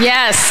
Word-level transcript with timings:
Yes. 0.00 0.50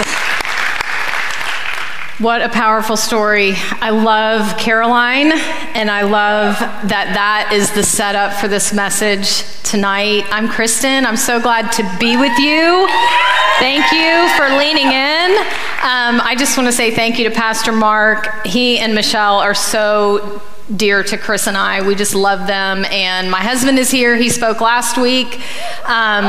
What 2.19 2.43
a 2.43 2.49
powerful 2.49 2.95
story. 2.95 3.53
I 3.81 3.89
love 3.89 4.59
Caroline, 4.59 5.31
and 5.73 5.89
I 5.89 6.03
love 6.03 6.59
that 6.59 7.13
that 7.15 7.49
is 7.51 7.71
the 7.71 7.81
setup 7.81 8.33
for 8.33 8.47
this 8.47 8.73
message 8.73 9.43
tonight. 9.63 10.25
I'm 10.29 10.49
Kristin. 10.49 11.03
I'm 11.03 11.17
so 11.17 11.41
glad 11.41 11.71
to 11.71 11.97
be 11.99 12.15
with 12.15 12.37
you. 12.37 12.85
Thank 13.57 13.91
you 13.91 14.29
for 14.37 14.55
leaning 14.55 14.91
in. 14.93 15.31
Um, 15.81 16.21
I 16.21 16.35
just 16.37 16.55
want 16.55 16.67
to 16.67 16.73
say 16.73 16.93
thank 16.93 17.17
you 17.17 17.27
to 17.27 17.33
Pastor 17.33 17.71
Mark. 17.71 18.45
He 18.45 18.77
and 18.77 18.93
Michelle 18.93 19.39
are 19.39 19.55
so 19.55 20.43
dear 20.75 21.03
to 21.03 21.17
Chris 21.17 21.47
and 21.47 21.57
I. 21.57 21.85
We 21.85 21.95
just 21.95 22.13
love 22.13 22.45
them. 22.45 22.85
And 22.85 23.31
my 23.31 23.41
husband 23.41 23.79
is 23.79 23.89
here. 23.89 24.15
He 24.15 24.29
spoke 24.29 24.61
last 24.61 24.97
week. 24.97 25.35
Um, 25.85 26.25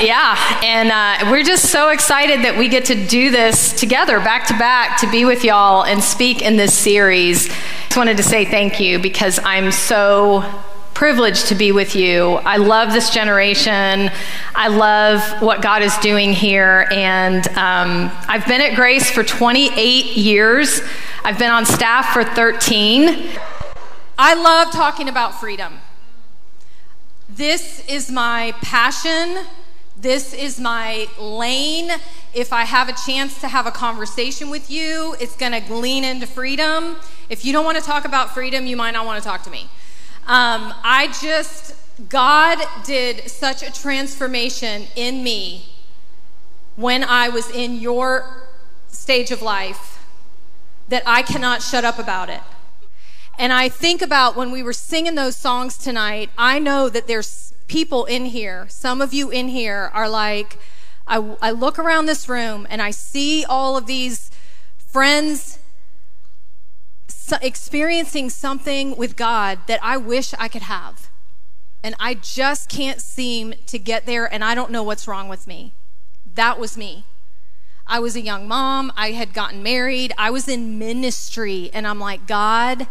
yeah. 0.00 0.60
And 0.62 0.90
uh, 0.90 1.30
we're 1.30 1.42
just 1.42 1.70
so 1.70 1.90
excited 1.90 2.44
that 2.44 2.56
we 2.56 2.68
get 2.68 2.84
to 2.86 3.06
do 3.06 3.30
this 3.30 3.72
together, 3.72 4.18
back 4.20 4.46
to 4.46 4.54
back, 4.54 5.00
to 5.00 5.10
be 5.10 5.24
with 5.24 5.44
y'all 5.44 5.84
and 5.84 6.02
speak 6.02 6.40
in 6.42 6.56
this 6.56 6.72
series. 6.72 7.48
Just 7.48 7.96
wanted 7.96 8.16
to 8.18 8.22
say 8.22 8.44
thank 8.44 8.78
you 8.78 8.98
because 8.98 9.40
I'm 9.42 9.72
so 9.72 10.44
privileged 10.94 11.46
to 11.48 11.54
be 11.54 11.72
with 11.72 11.96
you. 11.96 12.34
I 12.44 12.58
love 12.58 12.92
this 12.92 13.10
generation. 13.10 14.10
I 14.54 14.68
love 14.68 15.42
what 15.42 15.62
God 15.62 15.82
is 15.82 15.96
doing 15.98 16.32
here. 16.32 16.86
And 16.92 17.46
um, 17.48 18.12
I've 18.28 18.46
been 18.46 18.60
at 18.60 18.76
Grace 18.76 19.10
for 19.10 19.24
28 19.24 20.16
years. 20.16 20.82
I've 21.24 21.38
been 21.38 21.50
on 21.50 21.66
staff 21.66 22.12
for 22.12 22.22
13. 22.22 23.30
I 24.22 24.34
love 24.34 24.70
talking 24.70 25.08
about 25.08 25.40
freedom. 25.40 25.78
This 27.26 27.82
is 27.88 28.10
my 28.10 28.52
passion. 28.60 29.46
This 29.96 30.34
is 30.34 30.60
my 30.60 31.08
lane. 31.18 31.90
If 32.34 32.52
I 32.52 32.64
have 32.64 32.90
a 32.90 32.92
chance 32.92 33.40
to 33.40 33.48
have 33.48 33.64
a 33.66 33.70
conversation 33.70 34.50
with 34.50 34.70
you, 34.70 35.16
it's 35.20 35.34
going 35.36 35.52
to 35.52 35.72
lean 35.72 36.04
into 36.04 36.26
freedom. 36.26 36.98
If 37.30 37.46
you 37.46 37.54
don't 37.54 37.64
want 37.64 37.78
to 37.78 37.82
talk 37.82 38.04
about 38.04 38.34
freedom, 38.34 38.66
you 38.66 38.76
might 38.76 38.90
not 38.90 39.06
want 39.06 39.22
to 39.22 39.26
talk 39.26 39.42
to 39.44 39.50
me. 39.50 39.70
Um, 40.26 40.74
I 40.84 41.10
just, 41.22 41.74
God 42.10 42.58
did 42.84 43.26
such 43.26 43.62
a 43.62 43.72
transformation 43.72 44.82
in 44.96 45.24
me 45.24 45.64
when 46.76 47.04
I 47.04 47.30
was 47.30 47.48
in 47.48 47.80
your 47.80 48.48
stage 48.88 49.30
of 49.30 49.40
life 49.40 50.04
that 50.90 51.04
I 51.06 51.22
cannot 51.22 51.62
shut 51.62 51.86
up 51.86 51.98
about 51.98 52.28
it. 52.28 52.42
And 53.38 53.52
I 53.52 53.68
think 53.68 54.02
about 54.02 54.36
when 54.36 54.50
we 54.50 54.62
were 54.62 54.72
singing 54.72 55.14
those 55.14 55.36
songs 55.36 55.78
tonight, 55.78 56.30
I 56.36 56.58
know 56.58 56.88
that 56.88 57.06
there's 57.06 57.54
people 57.68 58.04
in 58.04 58.26
here, 58.26 58.66
some 58.68 59.00
of 59.00 59.14
you 59.14 59.30
in 59.30 59.48
here 59.48 59.90
are 59.94 60.08
like, 60.08 60.58
I, 61.06 61.36
I 61.40 61.50
look 61.52 61.78
around 61.78 62.06
this 62.06 62.28
room 62.28 62.66
and 62.68 62.82
I 62.82 62.90
see 62.90 63.44
all 63.44 63.76
of 63.76 63.86
these 63.86 64.30
friends 64.76 65.60
experiencing 67.40 68.28
something 68.28 68.96
with 68.96 69.16
God 69.16 69.60
that 69.68 69.78
I 69.82 69.96
wish 69.96 70.34
I 70.38 70.48
could 70.48 70.62
have. 70.62 71.08
And 71.82 71.94
I 71.98 72.14
just 72.14 72.68
can't 72.68 73.00
seem 73.00 73.54
to 73.66 73.78
get 73.78 74.04
there, 74.04 74.30
and 74.30 74.44
I 74.44 74.54
don't 74.54 74.70
know 74.70 74.82
what's 74.82 75.08
wrong 75.08 75.28
with 75.28 75.46
me. 75.46 75.72
That 76.34 76.58
was 76.58 76.76
me. 76.76 77.04
I 77.86 78.00
was 78.00 78.16
a 78.16 78.20
young 78.20 78.46
mom. 78.46 78.92
I 78.96 79.12
had 79.12 79.32
gotten 79.32 79.62
married. 79.62 80.12
I 80.18 80.30
was 80.30 80.46
in 80.46 80.78
ministry, 80.78 81.70
and 81.72 81.86
I'm 81.86 81.98
like, 81.98 82.26
God, 82.26 82.86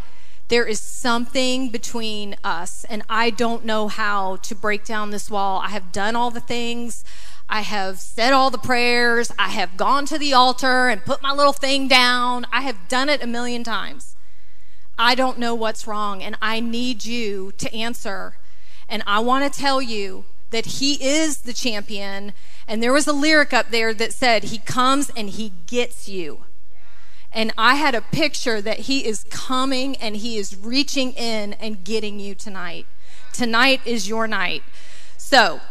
there 0.50 0.66
is 0.66 0.80
something 0.80 1.70
between 1.70 2.36
us, 2.44 2.84
and 2.86 3.04
I 3.08 3.30
don't 3.30 3.66
know 3.66 3.88
how 3.88 4.38
to 4.38 4.56
break 4.56 4.84
down 4.84 5.12
this 5.12 5.30
wall. 5.30 5.62
I 5.64 5.70
have 5.70 5.92
done 5.92 6.16
all 6.16 6.32
the 6.32 6.40
things. 6.40 7.04
I 7.48 7.62
have 7.62 8.00
said 8.00 8.34
all 8.34 8.50
the 8.50 8.58
prayers. 8.58 9.32
I 9.38 9.50
have 9.50 9.78
gone 9.78 10.06
to 10.08 10.18
the 10.18 10.34
altar 10.34 10.88
and 10.88 11.06
put 11.06 11.22
my 11.22 11.32
little 11.32 11.54
thing 11.54 11.88
down. 11.88 12.46
I 12.52 12.62
have 12.62 12.88
done 12.88 13.10
it 13.10 13.24
a 13.24 13.28
million 13.28 13.64
times. 13.64 14.16
I 14.98 15.14
don't 15.14 15.40
know 15.40 15.54
what's 15.54 15.88
wrong, 15.88 16.24
and 16.24 16.36
I 16.42 16.60
need 16.60 17.06
you 17.06 17.52
to 17.60 17.74
answer. 17.74 18.36
And 18.90 19.04
I 19.06 19.20
want 19.20 19.52
to 19.52 19.60
tell 19.60 19.82
you 19.82 20.26
that 20.50 20.66
He 20.66 21.04
is 21.04 21.42
the 21.42 21.54
champion. 21.54 22.34
And 22.68 22.82
there 22.82 22.94
was 22.94 23.08
a 23.08 23.14
lyric 23.14 23.54
up 23.54 23.70
there 23.70 23.94
that 23.94 24.14
said, 24.14 24.46
He 24.46 24.58
comes 24.58 25.12
and 25.16 25.30
He 25.30 25.54
gets 25.68 26.10
you. 26.10 26.46
And 27.32 27.54
I 27.58 27.76
had 27.76 27.96
a 27.96 28.02
picture 28.02 28.62
that 28.62 28.80
He 28.82 29.06
is 29.06 29.24
coming 29.30 29.96
and 29.98 30.18
He 30.18 30.38
is 30.38 30.56
reaching 30.56 31.14
in 31.14 31.54
and 31.54 31.84
getting 31.84 32.20
you 32.20 32.36
tonight. 32.36 32.88
Tonight 33.34 33.82
is 33.86 34.10
your 34.10 34.28
night. 34.28 34.64
So, 35.18 35.62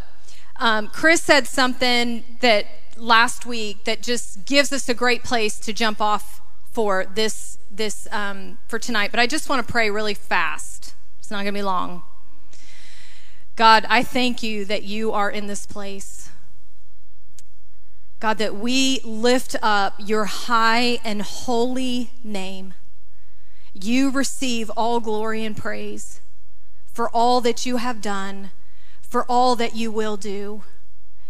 um, 0.60 0.88
Chris 0.88 1.22
said 1.22 1.46
something 1.46 2.24
that 2.40 2.66
last 2.96 3.46
week 3.46 3.84
that 3.84 4.02
just 4.02 4.44
gives 4.44 4.72
us 4.72 4.88
a 4.88 4.94
great 4.94 5.22
place 5.22 5.58
to 5.60 5.72
jump 5.72 6.00
off 6.00 6.40
for 6.70 7.06
this 7.14 7.58
this 7.70 8.08
um, 8.12 8.58
for 8.66 8.78
tonight. 8.78 9.10
But 9.10 9.20
I 9.20 9.26
just 9.26 9.48
want 9.48 9.66
to 9.66 9.70
pray 9.70 9.90
really 9.90 10.14
fast. 10.14 10.94
It's 11.18 11.30
not 11.30 11.38
going 11.38 11.54
to 11.54 11.58
be 11.58 11.62
long. 11.62 12.02
God, 13.56 13.84
I 13.88 14.02
thank 14.02 14.42
you 14.42 14.64
that 14.66 14.84
you 14.84 15.12
are 15.12 15.30
in 15.30 15.48
this 15.48 15.66
place. 15.66 16.30
God, 18.20 18.38
that 18.38 18.56
we 18.56 19.00
lift 19.04 19.54
up 19.62 19.94
your 19.98 20.24
high 20.24 20.98
and 21.04 21.22
holy 21.22 22.10
name. 22.24 22.74
You 23.72 24.10
receive 24.10 24.70
all 24.70 24.98
glory 24.98 25.44
and 25.44 25.56
praise 25.56 26.20
for 26.92 27.08
all 27.10 27.40
that 27.42 27.64
you 27.64 27.76
have 27.76 28.02
done, 28.02 28.50
for 29.00 29.24
all 29.30 29.54
that 29.54 29.76
you 29.76 29.92
will 29.92 30.16
do. 30.16 30.64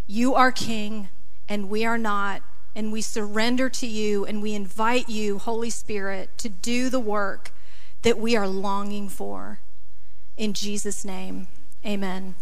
You 0.06 0.34
are 0.34 0.50
King, 0.50 1.10
and 1.46 1.68
we 1.68 1.84
are 1.84 1.98
not, 1.98 2.40
and 2.74 2.90
we 2.90 3.02
surrender 3.02 3.68
to 3.68 3.86
you, 3.86 4.24
and 4.24 4.40
we 4.40 4.54
invite 4.54 5.10
you, 5.10 5.36
Holy 5.36 5.68
Spirit, 5.68 6.30
to 6.38 6.48
do 6.48 6.88
the 6.88 6.98
work 7.00 7.52
that 8.00 8.18
we 8.18 8.34
are 8.34 8.48
longing 8.48 9.10
for. 9.10 9.60
In 10.38 10.54
Jesus' 10.54 11.04
name, 11.04 11.48
amen. 11.84 12.34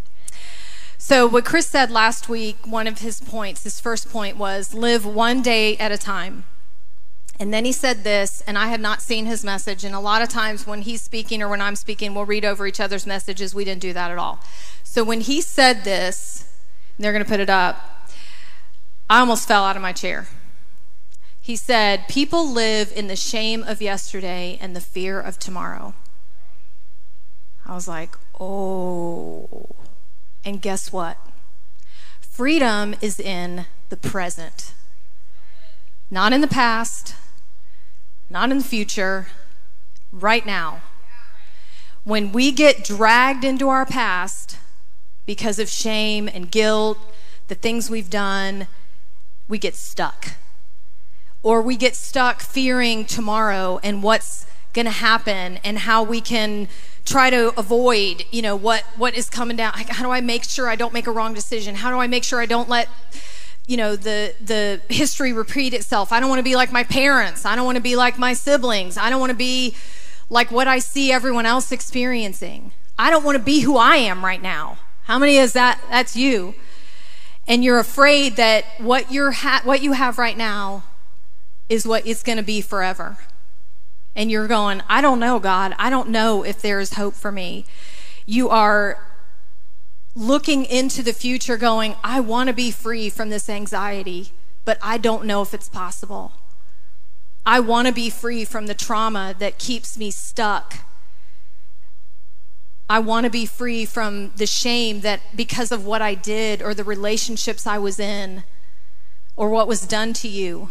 So, 1.08 1.24
what 1.28 1.44
Chris 1.44 1.68
said 1.68 1.92
last 1.92 2.28
week, 2.28 2.66
one 2.66 2.88
of 2.88 2.98
his 2.98 3.20
points, 3.20 3.62
his 3.62 3.78
first 3.78 4.10
point 4.10 4.36
was 4.36 4.74
live 4.74 5.06
one 5.06 5.40
day 5.40 5.76
at 5.76 5.92
a 5.92 5.96
time. 5.96 6.46
And 7.38 7.54
then 7.54 7.64
he 7.64 7.70
said 7.70 8.02
this, 8.02 8.42
and 8.44 8.58
I 8.58 8.66
have 8.66 8.80
not 8.80 9.00
seen 9.00 9.24
his 9.26 9.44
message. 9.44 9.84
And 9.84 9.94
a 9.94 10.00
lot 10.00 10.20
of 10.20 10.28
times 10.28 10.66
when 10.66 10.82
he's 10.82 11.00
speaking 11.00 11.42
or 11.42 11.48
when 11.48 11.62
I'm 11.62 11.76
speaking, 11.76 12.12
we'll 12.12 12.24
read 12.24 12.44
over 12.44 12.66
each 12.66 12.80
other's 12.80 13.06
messages. 13.06 13.54
We 13.54 13.64
didn't 13.64 13.82
do 13.82 13.92
that 13.92 14.10
at 14.10 14.18
all. 14.18 14.40
So 14.82 15.04
when 15.04 15.20
he 15.20 15.40
said 15.40 15.84
this, 15.84 16.52
they're 16.98 17.12
going 17.12 17.24
to 17.24 17.30
put 17.30 17.38
it 17.38 17.48
up, 17.48 18.10
I 19.08 19.20
almost 19.20 19.46
fell 19.46 19.62
out 19.62 19.76
of 19.76 19.82
my 19.82 19.92
chair. 19.92 20.26
He 21.40 21.54
said, 21.54 22.08
People 22.08 22.50
live 22.50 22.92
in 22.92 23.06
the 23.06 23.14
shame 23.14 23.62
of 23.62 23.80
yesterday 23.80 24.58
and 24.60 24.74
the 24.74 24.80
fear 24.80 25.20
of 25.20 25.38
tomorrow. 25.38 25.94
I 27.64 27.76
was 27.76 27.86
like, 27.86 28.16
oh. 28.40 29.85
And 30.46 30.62
guess 30.62 30.92
what? 30.92 31.18
Freedom 32.20 32.94
is 33.00 33.18
in 33.18 33.66
the 33.88 33.96
present, 33.96 34.74
not 36.08 36.32
in 36.32 36.40
the 36.40 36.46
past, 36.46 37.16
not 38.30 38.52
in 38.52 38.58
the 38.58 38.64
future, 38.64 39.26
right 40.12 40.46
now. 40.46 40.82
When 42.04 42.30
we 42.30 42.52
get 42.52 42.84
dragged 42.84 43.42
into 43.42 43.68
our 43.68 43.84
past 43.84 44.58
because 45.26 45.58
of 45.58 45.68
shame 45.68 46.28
and 46.32 46.48
guilt, 46.48 46.98
the 47.48 47.56
things 47.56 47.90
we've 47.90 48.10
done, 48.10 48.68
we 49.48 49.58
get 49.58 49.74
stuck. 49.74 50.34
Or 51.42 51.60
we 51.60 51.76
get 51.76 51.96
stuck 51.96 52.40
fearing 52.40 53.04
tomorrow 53.04 53.80
and 53.82 54.00
what's 54.00 54.46
going 54.72 54.86
to 54.86 54.92
happen 54.92 55.58
and 55.64 55.80
how 55.80 56.04
we 56.04 56.20
can 56.20 56.68
try 57.06 57.30
to 57.30 57.58
avoid, 57.58 58.24
you 58.30 58.42
know, 58.42 58.56
what 58.56 58.82
what 58.96 59.14
is 59.14 59.30
coming 59.30 59.56
down. 59.56 59.72
How 59.74 60.04
do 60.04 60.10
I 60.10 60.20
make 60.20 60.44
sure 60.44 60.68
I 60.68 60.76
don't 60.76 60.92
make 60.92 61.06
a 61.06 61.12
wrong 61.12 61.32
decision? 61.32 61.76
How 61.76 61.90
do 61.90 61.98
I 61.98 62.06
make 62.08 62.24
sure 62.24 62.40
I 62.40 62.46
don't 62.46 62.68
let 62.68 62.88
you 63.66 63.76
know 63.76 63.96
the 63.96 64.34
the 64.40 64.80
history 64.92 65.32
repeat 65.32 65.72
itself? 65.72 66.12
I 66.12 66.20
don't 66.20 66.28
want 66.28 66.40
to 66.40 66.44
be 66.44 66.56
like 66.56 66.72
my 66.72 66.84
parents. 66.84 67.46
I 67.46 67.56
don't 67.56 67.64
want 67.64 67.76
to 67.76 67.82
be 67.82 67.96
like 67.96 68.18
my 68.18 68.34
siblings. 68.34 68.98
I 68.98 69.08
don't 69.08 69.20
want 69.20 69.30
to 69.30 69.36
be 69.36 69.74
like 70.28 70.50
what 70.50 70.68
I 70.68 70.80
see 70.80 71.12
everyone 71.12 71.46
else 71.46 71.72
experiencing. 71.72 72.72
I 72.98 73.10
don't 73.10 73.24
want 73.24 73.38
to 73.38 73.42
be 73.42 73.60
who 73.60 73.76
I 73.76 73.96
am 73.96 74.24
right 74.24 74.42
now. 74.42 74.78
How 75.04 75.18
many 75.18 75.36
is 75.36 75.52
that? 75.52 75.80
That's 75.88 76.16
you. 76.16 76.54
And 77.46 77.62
you're 77.62 77.78
afraid 77.78 78.34
that 78.36 78.64
what 78.78 79.12
you're 79.12 79.30
ha- 79.30 79.60
what 79.62 79.80
you 79.80 79.92
have 79.92 80.18
right 80.18 80.36
now 80.36 80.82
is 81.68 81.86
what 81.86 82.04
it's 82.06 82.24
going 82.24 82.38
to 82.38 82.44
be 82.44 82.60
forever 82.60 83.18
and 84.16 84.30
you're 84.30 84.48
going, 84.48 84.82
I 84.88 85.00
don't 85.02 85.20
know, 85.20 85.38
God. 85.38 85.74
I 85.78 85.90
don't 85.90 86.08
know 86.08 86.42
if 86.42 86.60
there 86.60 86.80
is 86.80 86.94
hope 86.94 87.14
for 87.14 87.30
me. 87.30 87.66
You 88.24 88.48
are 88.48 88.98
looking 90.16 90.64
into 90.64 91.02
the 91.02 91.12
future, 91.12 91.58
going, 91.58 91.94
I 92.02 92.20
want 92.20 92.48
to 92.48 92.54
be 92.54 92.70
free 92.70 93.10
from 93.10 93.28
this 93.28 93.50
anxiety, 93.50 94.32
but 94.64 94.78
I 94.82 94.96
don't 94.96 95.26
know 95.26 95.42
if 95.42 95.52
it's 95.52 95.68
possible. 95.68 96.32
I 97.44 97.60
want 97.60 97.86
to 97.86 97.94
be 97.94 98.08
free 98.08 98.44
from 98.44 98.66
the 98.66 98.74
trauma 98.74 99.34
that 99.38 99.58
keeps 99.58 99.98
me 99.98 100.10
stuck. 100.10 100.78
I 102.88 102.98
want 102.98 103.24
to 103.24 103.30
be 103.30 103.46
free 103.46 103.84
from 103.84 104.32
the 104.36 104.46
shame 104.46 105.02
that 105.02 105.20
because 105.36 105.70
of 105.70 105.84
what 105.84 106.00
I 106.00 106.14
did 106.14 106.62
or 106.62 106.72
the 106.72 106.84
relationships 106.84 107.66
I 107.66 107.78
was 107.78 108.00
in 108.00 108.44
or 109.36 109.50
what 109.50 109.68
was 109.68 109.86
done 109.86 110.14
to 110.14 110.28
you. 110.28 110.70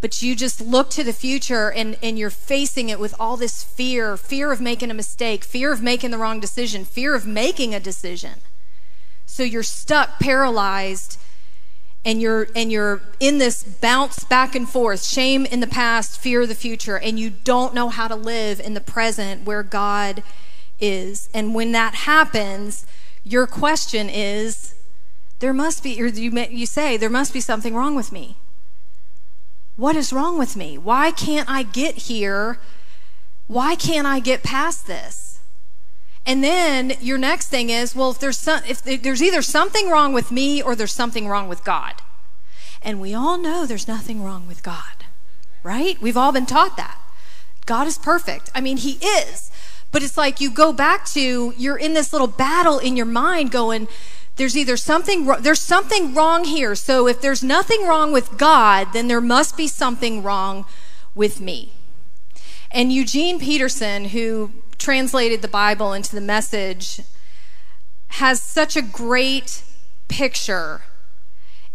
But 0.00 0.22
you 0.22 0.36
just 0.36 0.60
look 0.60 0.90
to 0.90 1.02
the 1.02 1.12
future 1.12 1.72
and, 1.72 1.96
and 2.02 2.18
you're 2.18 2.30
facing 2.30 2.88
it 2.88 3.00
with 3.00 3.14
all 3.18 3.36
this 3.36 3.64
fear 3.64 4.16
fear 4.16 4.52
of 4.52 4.60
making 4.60 4.90
a 4.90 4.94
mistake, 4.94 5.42
fear 5.42 5.72
of 5.72 5.82
making 5.82 6.10
the 6.10 6.18
wrong 6.18 6.38
decision, 6.38 6.84
fear 6.84 7.14
of 7.14 7.26
making 7.26 7.74
a 7.74 7.80
decision. 7.80 8.40
So 9.24 9.42
you're 9.42 9.62
stuck, 9.62 10.20
paralyzed, 10.20 11.18
and 12.06 12.22
you're 12.22 12.46
and 12.54 12.70
you're 12.70 13.02
in 13.18 13.38
this 13.38 13.64
bounce 13.64 14.24
back 14.24 14.54
and 14.54 14.68
forth 14.68 15.04
shame 15.04 15.44
in 15.44 15.60
the 15.60 15.66
past 15.66 16.18
fear 16.20 16.42
of 16.42 16.48
the 16.48 16.54
future 16.54 16.96
and 16.96 17.18
you 17.18 17.28
don't 17.28 17.74
know 17.74 17.88
how 17.88 18.06
to 18.06 18.14
live 18.14 18.60
in 18.60 18.74
the 18.74 18.80
present 18.80 19.44
where 19.44 19.64
god 19.64 20.22
is 20.78 21.28
and 21.34 21.54
when 21.54 21.72
that 21.72 21.94
happens 21.94 22.86
your 23.24 23.46
question 23.46 24.08
is 24.08 24.76
there 25.40 25.52
must 25.52 25.82
be 25.82 26.00
or 26.00 26.06
you, 26.06 26.30
you 26.48 26.64
say 26.64 26.96
there 26.96 27.10
must 27.10 27.32
be 27.32 27.40
something 27.40 27.74
wrong 27.74 27.96
with 27.96 28.12
me 28.12 28.36
what 29.76 29.96
is 29.96 30.12
wrong 30.12 30.38
with 30.38 30.56
me 30.56 30.76
why 30.76 31.10
can't 31.10 31.48
i 31.48 31.62
get 31.62 31.94
here 31.94 32.58
why 33.46 33.74
can't 33.74 34.06
i 34.06 34.18
get 34.18 34.42
past 34.42 34.86
this 34.86 35.26
and 36.26 36.42
then 36.42 36.94
your 37.00 37.18
next 37.18 37.48
thing 37.48 37.70
is, 37.70 37.94
well, 37.94 38.10
if 38.10 38.18
there's 38.18 38.36
some, 38.36 38.60
if 38.68 38.82
there's 38.82 39.22
either 39.22 39.42
something 39.42 39.88
wrong 39.88 40.12
with 40.12 40.32
me 40.32 40.60
or 40.60 40.74
there's 40.74 40.92
something 40.92 41.28
wrong 41.28 41.48
with 41.48 41.62
God. 41.62 41.94
And 42.82 43.00
we 43.00 43.14
all 43.14 43.38
know 43.38 43.64
there's 43.64 43.86
nothing 43.86 44.24
wrong 44.24 44.48
with 44.48 44.64
God, 44.64 45.04
right? 45.62 46.00
We've 46.02 46.16
all 46.16 46.32
been 46.32 46.46
taught 46.46 46.76
that. 46.76 47.00
God 47.64 47.86
is 47.86 47.96
perfect. 47.96 48.50
I 48.54 48.60
mean, 48.60 48.78
He 48.78 48.94
is. 49.04 49.52
But 49.92 50.02
it's 50.02 50.16
like 50.16 50.40
you 50.40 50.50
go 50.50 50.72
back 50.72 51.06
to, 51.06 51.54
you're 51.56 51.76
in 51.76 51.94
this 51.94 52.12
little 52.12 52.26
battle 52.26 52.78
in 52.80 52.96
your 52.96 53.06
mind 53.06 53.52
going, 53.52 53.86
there's 54.36 54.56
either 54.56 54.76
something, 54.76 55.26
there's 55.40 55.60
something 55.60 56.14
wrong 56.14 56.44
here. 56.44 56.74
So 56.74 57.08
if 57.08 57.20
there's 57.20 57.42
nothing 57.42 57.86
wrong 57.86 58.12
with 58.12 58.38
God, 58.38 58.88
then 58.92 59.08
there 59.08 59.20
must 59.20 59.56
be 59.56 59.66
something 59.66 60.22
wrong 60.22 60.66
with 61.14 61.40
me. 61.40 61.72
And 62.70 62.92
Eugene 62.92 63.40
Peterson, 63.40 64.06
who 64.06 64.52
translated 64.78 65.40
the 65.40 65.48
Bible 65.48 65.92
into 65.92 66.14
the 66.14 66.20
message 66.20 67.00
has 68.08 68.40
such 68.40 68.76
a 68.76 68.82
great 68.82 69.62
picture. 70.08 70.82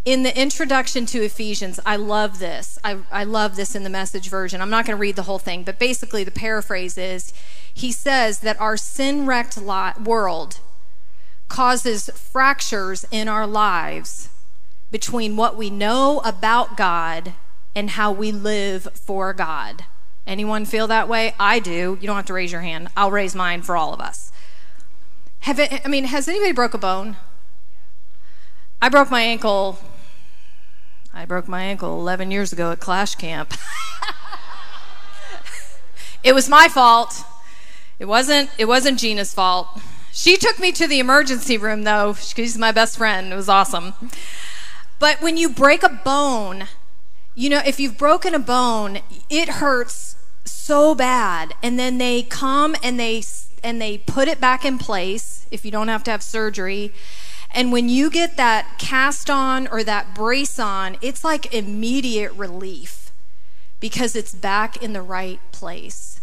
In 0.04 0.22
the 0.22 0.40
introduction 0.40 1.06
to 1.06 1.22
Ephesians, 1.22 1.78
I 1.86 1.96
love 1.96 2.38
this. 2.38 2.78
I, 2.82 2.98
I 3.10 3.24
love 3.24 3.56
this 3.56 3.74
in 3.74 3.84
the 3.84 3.90
message 3.90 4.28
version. 4.28 4.60
I'm 4.60 4.70
not 4.70 4.86
going 4.86 4.96
to 4.96 5.00
read 5.00 5.16
the 5.16 5.22
whole 5.24 5.38
thing, 5.38 5.62
but 5.62 5.78
basically, 5.78 6.24
the 6.24 6.32
paraphrase 6.32 6.98
is 6.98 7.32
he 7.72 7.92
says 7.92 8.40
that 8.40 8.60
our 8.60 8.76
sin 8.76 9.26
wrecked 9.26 9.56
world 9.56 10.58
causes 11.52 12.08
fractures 12.14 13.04
in 13.10 13.28
our 13.28 13.46
lives 13.46 14.30
between 14.90 15.36
what 15.36 15.54
we 15.54 15.68
know 15.68 16.22
about 16.24 16.78
God 16.78 17.34
and 17.74 17.90
how 17.90 18.10
we 18.10 18.32
live 18.32 18.88
for 18.94 19.34
God. 19.34 19.84
Anyone 20.26 20.64
feel 20.64 20.86
that 20.86 21.10
way? 21.10 21.34
I 21.38 21.58
do. 21.58 21.98
You 22.00 22.06
don't 22.06 22.16
have 22.16 22.24
to 22.26 22.32
raise 22.32 22.52
your 22.52 22.62
hand. 22.62 22.88
I'll 22.96 23.10
raise 23.10 23.34
mine 23.34 23.60
for 23.60 23.76
all 23.76 23.92
of 23.92 24.00
us. 24.00 24.32
Have 25.40 25.58
it, 25.58 25.82
I 25.84 25.88
mean, 25.88 26.04
has 26.04 26.26
anybody 26.26 26.52
broke 26.52 26.72
a 26.72 26.78
bone? 26.78 27.18
I 28.80 28.88
broke 28.88 29.10
my 29.10 29.20
ankle. 29.20 29.78
I 31.12 31.26
broke 31.26 31.48
my 31.48 31.62
ankle 31.64 32.00
11 32.00 32.30
years 32.30 32.54
ago 32.54 32.72
at 32.72 32.80
Clash 32.80 33.14
Camp. 33.16 33.52
it 36.24 36.34
was 36.34 36.48
my 36.48 36.68
fault. 36.68 37.24
It 37.98 38.06
wasn't. 38.06 38.48
It 38.56 38.64
wasn't 38.64 38.98
Gina's 38.98 39.34
fault. 39.34 39.68
She 40.12 40.36
took 40.36 40.58
me 40.58 40.72
to 40.72 40.86
the 40.86 41.00
emergency 41.00 41.56
room 41.56 41.84
though. 41.84 42.12
She's 42.12 42.58
my 42.58 42.70
best 42.70 42.98
friend. 42.98 43.32
It 43.32 43.36
was 43.36 43.48
awesome. 43.48 43.94
But 44.98 45.20
when 45.22 45.36
you 45.36 45.48
break 45.48 45.82
a 45.82 45.88
bone, 45.88 46.66
you 47.34 47.48
know, 47.48 47.62
if 47.64 47.80
you've 47.80 47.96
broken 47.96 48.34
a 48.34 48.38
bone, 48.38 49.00
it 49.30 49.48
hurts 49.48 50.16
so 50.44 50.94
bad. 50.94 51.54
And 51.62 51.78
then 51.78 51.96
they 51.98 52.22
come 52.22 52.76
and 52.82 53.00
they 53.00 53.22
and 53.64 53.80
they 53.80 53.98
put 53.98 54.28
it 54.28 54.40
back 54.40 54.64
in 54.64 54.76
place 54.76 55.46
if 55.50 55.64
you 55.64 55.70
don't 55.70 55.88
have 55.88 56.04
to 56.04 56.10
have 56.10 56.22
surgery. 56.22 56.92
And 57.54 57.72
when 57.72 57.88
you 57.88 58.10
get 58.10 58.36
that 58.36 58.78
cast 58.78 59.30
on 59.30 59.66
or 59.68 59.82
that 59.82 60.14
brace 60.14 60.58
on, 60.58 60.96
it's 61.00 61.24
like 61.24 61.54
immediate 61.54 62.32
relief 62.32 63.12
because 63.80 64.14
it's 64.14 64.34
back 64.34 64.82
in 64.82 64.92
the 64.92 65.02
right 65.02 65.40
place. 65.52 66.20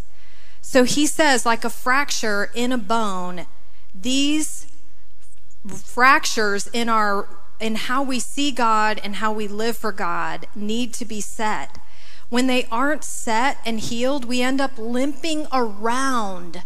So 0.61 0.83
he 0.83 1.07
says, 1.07 1.45
like 1.45 1.63
a 1.63 1.69
fracture 1.69 2.51
in 2.53 2.71
a 2.71 2.77
bone, 2.77 3.45
these 4.01 4.67
fractures 5.67 6.67
in 6.67 6.89
our 6.89 7.27
in 7.59 7.75
how 7.75 8.01
we 8.01 8.19
see 8.19 8.51
God 8.51 9.01
and 9.03 9.17
how 9.17 9.33
we 9.33 9.47
live 9.47 9.75
for 9.75 9.91
God 9.91 10.47
need 10.55 10.93
to 10.93 11.05
be 11.05 11.19
set. 11.19 11.77
When 12.29 12.47
they 12.47 12.65
aren't 12.71 13.03
set 13.03 13.57
and 13.65 13.79
healed, 13.79 14.23
we 14.23 14.41
end 14.41 14.61
up 14.61 14.77
limping 14.77 15.47
around 15.51 16.63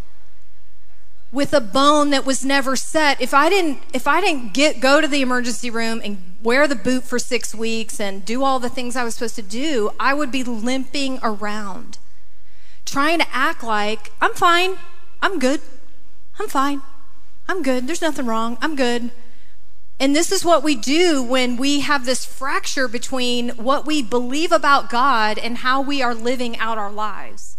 with 1.31 1.51
a 1.51 1.61
bone 1.61 2.11
that 2.11 2.25
was 2.25 2.45
never 2.45 2.75
set. 2.75 3.19
If 3.19 3.33
I 3.33 3.49
didn't 3.49 3.79
if 3.91 4.07
I 4.07 4.21
didn't 4.21 4.53
get 4.53 4.79
go 4.79 5.01
to 5.01 5.07
the 5.07 5.21
emergency 5.21 5.69
room 5.71 5.99
and 6.03 6.35
wear 6.43 6.67
the 6.67 6.75
boot 6.75 7.03
for 7.03 7.17
6 7.17 7.55
weeks 7.55 7.99
and 7.99 8.23
do 8.23 8.43
all 8.43 8.59
the 8.59 8.69
things 8.69 8.95
I 8.95 9.03
was 9.03 9.15
supposed 9.15 9.35
to 9.35 9.41
do, 9.41 9.91
I 9.99 10.13
would 10.13 10.31
be 10.31 10.43
limping 10.43 11.19
around 11.23 11.97
trying 12.85 13.17
to 13.19 13.27
act 13.31 13.63
like 13.63 14.11
I'm 14.21 14.33
fine. 14.33 14.75
I'm 15.21 15.39
good. 15.39 15.61
I'm 16.39 16.47
fine. 16.47 16.81
I'm 17.47 17.61
good. 17.61 17.87
There's 17.87 18.01
nothing 18.01 18.25
wrong. 18.25 18.57
I'm 18.61 18.75
good. 18.75 19.11
And 19.99 20.15
this 20.15 20.31
is 20.31 20.43
what 20.43 20.63
we 20.63 20.75
do 20.75 21.21
when 21.23 21.55
we 21.55 21.81
have 21.81 22.05
this 22.05 22.25
fracture 22.25 22.87
between 22.87 23.49
what 23.49 23.85
we 23.85 24.01
believe 24.01 24.51
about 24.51 24.89
God 24.89 25.37
and 25.37 25.59
how 25.59 25.81
we 25.81 26.01
are 26.01 26.15
living 26.15 26.57
out 26.57 26.77
our 26.77 26.91
lives. 26.91 27.57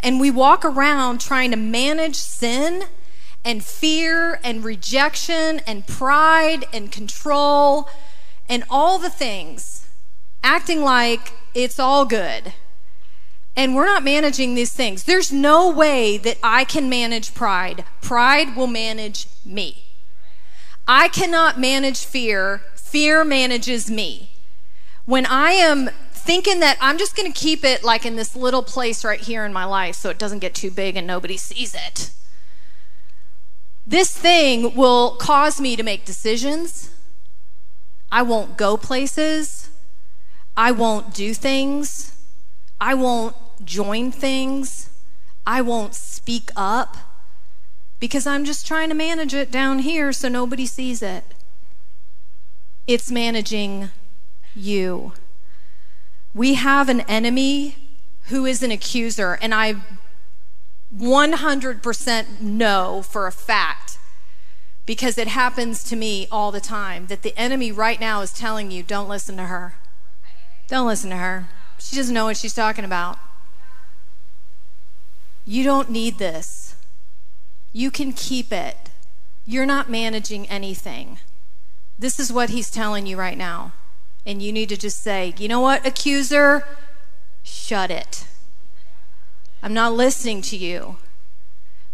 And 0.00 0.20
we 0.20 0.30
walk 0.30 0.64
around 0.64 1.20
trying 1.20 1.50
to 1.50 1.56
manage 1.56 2.16
sin 2.16 2.84
and 3.44 3.64
fear 3.64 4.40
and 4.44 4.64
rejection 4.64 5.60
and 5.66 5.86
pride 5.86 6.64
and 6.72 6.90
control 6.90 7.88
and 8.48 8.64
all 8.68 8.98
the 8.98 9.10
things, 9.10 9.88
acting 10.42 10.82
like 10.82 11.32
it's 11.54 11.78
all 11.78 12.04
good. 12.04 12.52
And 13.58 13.74
we're 13.74 13.86
not 13.86 14.04
managing 14.04 14.54
these 14.54 14.72
things. 14.72 15.02
There's 15.02 15.32
no 15.32 15.68
way 15.68 16.16
that 16.16 16.38
I 16.44 16.62
can 16.62 16.88
manage 16.88 17.34
pride. 17.34 17.84
Pride 18.00 18.54
will 18.54 18.68
manage 18.68 19.26
me. 19.44 19.86
I 20.86 21.08
cannot 21.08 21.58
manage 21.58 22.04
fear, 22.04 22.62
fear 22.76 23.24
manages 23.24 23.90
me. 23.90 24.30
When 25.06 25.26
I 25.26 25.50
am 25.50 25.90
thinking 26.12 26.60
that 26.60 26.78
I'm 26.80 26.98
just 26.98 27.16
going 27.16 27.32
to 27.32 27.36
keep 27.36 27.64
it 27.64 27.82
like 27.82 28.06
in 28.06 28.14
this 28.14 28.36
little 28.36 28.62
place 28.62 29.04
right 29.04 29.18
here 29.18 29.44
in 29.44 29.52
my 29.52 29.64
life 29.64 29.96
so 29.96 30.08
it 30.08 30.20
doesn't 30.20 30.38
get 30.38 30.54
too 30.54 30.70
big 30.70 30.96
and 30.96 31.04
nobody 31.04 31.36
sees 31.36 31.74
it. 31.74 32.12
This 33.84 34.16
thing 34.16 34.76
will 34.76 35.16
cause 35.16 35.60
me 35.60 35.74
to 35.74 35.82
make 35.82 36.04
decisions. 36.04 36.94
I 38.12 38.22
won't 38.22 38.56
go 38.56 38.76
places. 38.76 39.70
I 40.56 40.70
won't 40.70 41.12
do 41.12 41.34
things. 41.34 42.14
I 42.80 42.94
won't 42.94 43.34
join 43.64 44.12
things. 44.12 44.90
I 45.46 45.62
won't 45.62 45.94
speak 45.94 46.50
up 46.56 46.96
because 48.00 48.26
I'm 48.26 48.44
just 48.44 48.66
trying 48.66 48.88
to 48.90 48.94
manage 48.94 49.34
it 49.34 49.50
down 49.50 49.80
here 49.80 50.12
so 50.12 50.28
nobody 50.28 50.66
sees 50.66 51.02
it. 51.02 51.24
It's 52.86 53.10
managing 53.10 53.90
you. 54.54 55.12
We 56.34 56.54
have 56.54 56.88
an 56.88 57.00
enemy 57.02 57.76
who 58.24 58.44
is 58.46 58.62
an 58.62 58.70
accuser, 58.70 59.38
and 59.40 59.54
I 59.54 59.76
100% 60.94 62.40
know 62.40 63.02
for 63.02 63.26
a 63.26 63.32
fact 63.32 63.98
because 64.86 65.18
it 65.18 65.28
happens 65.28 65.84
to 65.84 65.96
me 65.96 66.26
all 66.30 66.50
the 66.50 66.60
time 66.60 67.06
that 67.08 67.22
the 67.22 67.36
enemy 67.38 67.70
right 67.70 68.00
now 68.00 68.20
is 68.22 68.32
telling 68.32 68.70
you 68.70 68.82
don't 68.82 69.08
listen 69.08 69.36
to 69.36 69.44
her. 69.44 69.74
Don't 70.66 70.86
listen 70.86 71.10
to 71.10 71.16
her. 71.16 71.48
She 71.78 71.96
doesn't 71.96 72.14
know 72.14 72.24
what 72.24 72.36
she's 72.36 72.54
talking 72.54 72.84
about. 72.84 73.18
You 75.48 75.64
don't 75.64 75.88
need 75.88 76.18
this. 76.18 76.76
You 77.72 77.90
can 77.90 78.12
keep 78.12 78.52
it. 78.52 78.90
You're 79.46 79.64
not 79.64 79.88
managing 79.88 80.46
anything. 80.46 81.20
This 81.98 82.20
is 82.20 82.30
what 82.30 82.50
he's 82.50 82.70
telling 82.70 83.06
you 83.06 83.16
right 83.16 83.38
now. 83.38 83.72
And 84.26 84.42
you 84.42 84.52
need 84.52 84.68
to 84.68 84.76
just 84.76 85.00
say, 85.00 85.32
you 85.38 85.48
know 85.48 85.60
what, 85.60 85.86
accuser? 85.86 86.64
Shut 87.42 87.90
it. 87.90 88.26
I'm 89.62 89.72
not 89.72 89.94
listening 89.94 90.42
to 90.42 90.56
you. 90.58 90.96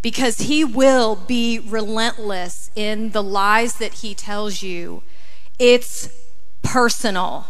Because 0.02 0.38
he 0.38 0.64
will 0.64 1.14
be 1.14 1.60
relentless 1.60 2.72
in 2.74 3.12
the 3.12 3.22
lies 3.22 3.76
that 3.76 3.94
he 3.94 4.16
tells 4.16 4.64
you. 4.64 5.04
It's 5.60 6.08
personal. 6.64 7.46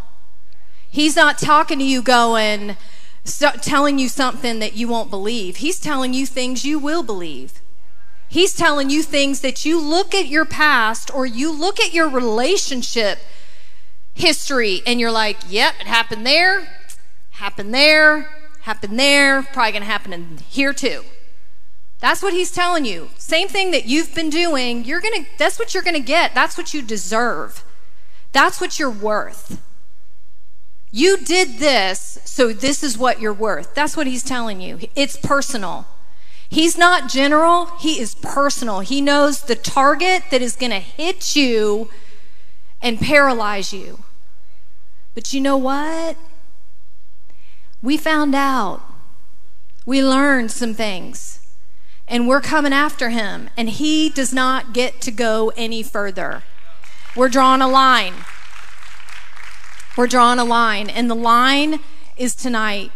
He's 0.91 1.17
not 1.17 1.39
talking 1.39 1.79
to 1.79 1.85
you 1.85 2.03
going, 2.03 2.77
telling 3.25 3.99
you 3.99 4.09
something 4.09 4.59
that 4.59 4.75
you 4.75 4.89
won't 4.89 5.11
believe. 5.11 5.57
He's 5.57 5.81
telling 5.81 6.15
you 6.15 6.27
things 6.27 6.65
you 6.65 6.79
will 6.79 7.03
believe. 7.03 7.61
He's 8.29 8.55
telling 8.55 8.91
you 8.91 9.03
things 9.03 9.41
that 9.41 9.65
you 9.65 9.81
look 9.81 10.15
at 10.15 10.27
your 10.27 10.45
past 10.45 11.15
or 11.15 11.25
you 11.25 11.53
look 11.53 11.79
at 11.81 11.95
your 11.95 12.09
relationship 12.09 13.19
history 14.15 14.83
and 14.87 14.99
you're 14.99 15.11
like, 15.11 15.37
yep, 15.49 15.75
it 15.81 15.87
happened 15.87 16.27
there, 16.27 16.69
happened 17.31 17.73
there, 17.75 18.29
happened 18.63 18.99
there, 18.99 19.43
probably 19.43 19.73
going 19.73 19.83
to 19.83 19.89
happen 19.89 20.13
in 20.13 20.39
here 20.49 20.73
too. 20.73 21.03
That's 22.01 22.23
what 22.23 22.35
he's 22.35 22.51
telling 22.51 22.85
you. 22.85 23.11
Same 23.17 23.49
thing 23.49 23.71
that 23.71 23.87
you've 23.87 24.15
been 24.15 24.31
doing, 24.31 24.85
you're 24.85 25.01
going 25.01 25.25
to 25.25 25.31
that's 25.39 25.59
what 25.59 25.73
you're 25.73 25.83
going 25.83 25.95
to 25.95 26.01
get. 26.01 26.35
That's 26.35 26.59
what 26.59 26.75
you 26.75 26.83
deserve. 26.83 27.65
That's 28.33 28.61
what 28.61 28.79
you're 28.79 28.91
worth. 28.91 29.63
You 30.97 31.17
did 31.17 31.59
this, 31.59 32.21
so 32.25 32.53
this 32.53 32.85
is 32.85 32.97
what 32.97 33.21
you're 33.21 33.33
worth. 33.33 33.75
That's 33.75 33.97
what 33.97 34.07
he's 34.07 34.23
telling 34.23 34.61
you. 34.61 34.79
It's 34.95 35.17
personal. 35.17 35.89
He's 36.49 36.79
not 36.79 37.11
general, 37.11 37.67
he 37.81 37.99
is 37.99 38.15
personal. 38.15 38.79
He 38.79 39.01
knows 39.01 39.43
the 39.43 39.57
target 39.57 40.23
that 40.31 40.41
is 40.41 40.55
going 40.55 40.71
to 40.71 40.79
hit 40.79 41.35
you 41.35 41.89
and 42.81 43.01
paralyze 43.01 43.73
you. 43.73 44.05
But 45.17 45.33
you 45.33 45.41
know 45.41 45.57
what? 45.57 46.17
We 47.83 47.97
found 47.97 48.37
out. 48.37 48.81
We 49.85 50.01
learned 50.01 50.53
some 50.53 50.75
things. 50.75 51.45
And 52.07 52.29
we're 52.29 52.41
coming 52.41 52.73
after 52.73 53.11
him. 53.11 53.51
And 53.57 53.69
he 53.69 54.11
does 54.11 54.33
not 54.33 54.73
get 54.73 55.01
to 55.01 55.11
go 55.11 55.51
any 55.57 55.83
further. 55.83 56.45
We're 57.17 57.29
drawing 57.29 57.63
a 57.63 57.69
line. 57.69 58.15
We're 59.97 60.09
drawing 60.09 60.39
a 60.41 60.45
line. 60.45 60.91
And 60.91 61.09
the 61.09 61.15
line 61.15 61.81
is 62.17 62.35
tonight. 62.35 62.91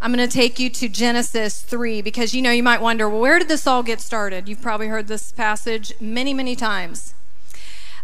I'm 0.00 0.12
going 0.12 0.28
to 0.28 0.32
take 0.32 0.58
you 0.58 0.68
to 0.68 0.88
Genesis 0.88 1.62
3 1.62 2.02
because 2.02 2.34
you 2.34 2.42
know 2.42 2.50
you 2.50 2.62
might 2.62 2.82
wonder, 2.82 3.08
well, 3.08 3.20
where 3.20 3.38
did 3.38 3.48
this 3.48 3.66
all 3.66 3.82
get 3.82 4.00
started? 4.00 4.48
You've 4.48 4.60
probably 4.60 4.88
heard 4.88 5.06
this 5.06 5.32
passage 5.32 5.92
many, 6.00 6.34
many 6.34 6.56
times. 6.56 7.14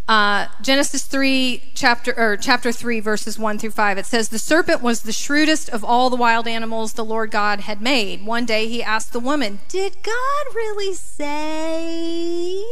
Uh, 0.07 0.47
Genesis 0.63 1.05
3, 1.05 1.61
chapter, 1.75 2.17
or 2.17 2.35
chapter 2.35 2.71
3, 2.71 2.99
verses 2.99 3.37
1 3.37 3.59
through 3.59 3.69
5. 3.69 3.99
It 3.99 4.07
says, 4.07 4.29
The 4.29 4.39
serpent 4.39 4.81
was 4.81 5.01
the 5.01 5.11
shrewdest 5.11 5.69
of 5.69 5.83
all 5.83 6.09
the 6.09 6.15
wild 6.15 6.47
animals 6.47 6.93
the 6.93 7.05
Lord 7.05 7.29
God 7.29 7.59
had 7.59 7.81
made. 7.81 8.25
One 8.25 8.45
day 8.45 8.67
he 8.67 8.81
asked 8.81 9.13
the 9.13 9.19
woman, 9.19 9.59
Did 9.67 9.97
God 10.01 10.55
really 10.55 10.95
say 10.95 12.63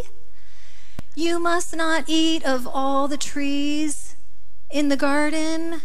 you 1.16 1.38
must 1.38 1.76
not 1.76 2.06
eat 2.08 2.44
of 2.44 2.66
all 2.66 3.08
the 3.08 3.18
trees 3.18 4.07
in 4.70 4.90
the 4.90 4.98
garden? 4.98 5.82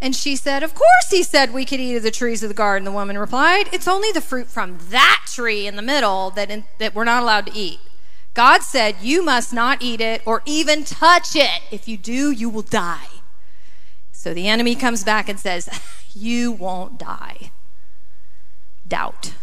And 0.00 0.16
she 0.16 0.34
said, 0.34 0.64
Of 0.64 0.74
course 0.74 1.10
he 1.10 1.22
said 1.22 1.52
we 1.52 1.64
could 1.64 1.78
eat 1.78 1.96
of 1.96 2.02
the 2.02 2.10
trees 2.10 2.42
of 2.42 2.48
the 2.48 2.54
garden. 2.54 2.84
The 2.84 2.90
woman 2.90 3.16
replied, 3.16 3.68
It's 3.72 3.86
only 3.86 4.10
the 4.10 4.20
fruit 4.20 4.48
from 4.48 4.78
that 4.90 5.26
tree 5.28 5.66
in 5.66 5.76
the 5.76 5.82
middle 5.82 6.30
that, 6.30 6.50
in, 6.50 6.64
that 6.78 6.94
we're 6.94 7.04
not 7.04 7.22
allowed 7.22 7.46
to 7.46 7.56
eat. 7.56 7.78
God 8.34 8.62
said, 8.62 8.96
You 9.00 9.24
must 9.24 9.52
not 9.52 9.80
eat 9.80 10.00
it 10.00 10.20
or 10.26 10.42
even 10.44 10.82
touch 10.82 11.36
it. 11.36 11.62
If 11.70 11.86
you 11.86 11.96
do, 11.96 12.32
you 12.32 12.50
will 12.50 12.62
die. 12.62 13.06
So 14.10 14.34
the 14.34 14.48
enemy 14.48 14.74
comes 14.74 15.04
back 15.04 15.28
and 15.28 15.38
says, 15.38 15.68
You 16.14 16.50
won't 16.50 16.98
die. 16.98 17.52
Doubt. 18.86 19.34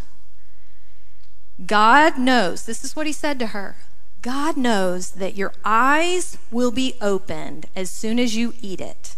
God 1.66 2.18
knows, 2.18 2.66
this 2.66 2.84
is 2.84 2.96
what 2.96 3.08
he 3.08 3.14
said 3.14 3.40
to 3.40 3.48
her 3.48 3.76
God 4.22 4.58
knows 4.58 5.12
that 5.12 5.36
your 5.36 5.54
eyes 5.64 6.38
will 6.52 6.72
be 6.72 6.96
opened 7.02 7.68
as 7.76 7.90
soon 7.90 8.20
as 8.20 8.36
you 8.36 8.54
eat 8.62 8.82
it, 8.82 9.16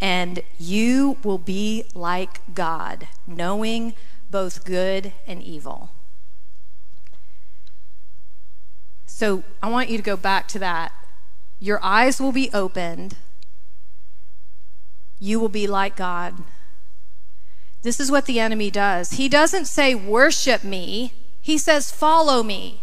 and 0.00 0.42
you 0.58 1.18
will 1.22 1.38
be 1.38 1.84
like 1.94 2.40
God, 2.54 3.08
knowing 3.26 3.94
both 4.30 4.64
good 4.64 5.12
and 5.26 5.42
evil. 5.42 5.90
So 9.06 9.42
I 9.62 9.68
want 9.68 9.90
you 9.90 9.98
to 9.98 10.02
go 10.02 10.16
back 10.16 10.48
to 10.48 10.58
that. 10.60 10.92
Your 11.58 11.78
eyes 11.82 12.20
will 12.20 12.32
be 12.32 12.48
opened. 12.54 13.16
You 15.18 15.38
will 15.38 15.50
be 15.50 15.66
like 15.66 15.94
God. 15.94 16.36
This 17.82 18.00
is 18.00 18.10
what 18.10 18.24
the 18.24 18.40
enemy 18.40 18.70
does. 18.70 19.12
He 19.12 19.28
doesn't 19.28 19.66
say, 19.66 19.94
worship 19.94 20.64
me, 20.64 21.12
he 21.42 21.58
says, 21.58 21.90
follow 21.90 22.42
me. 22.42 22.80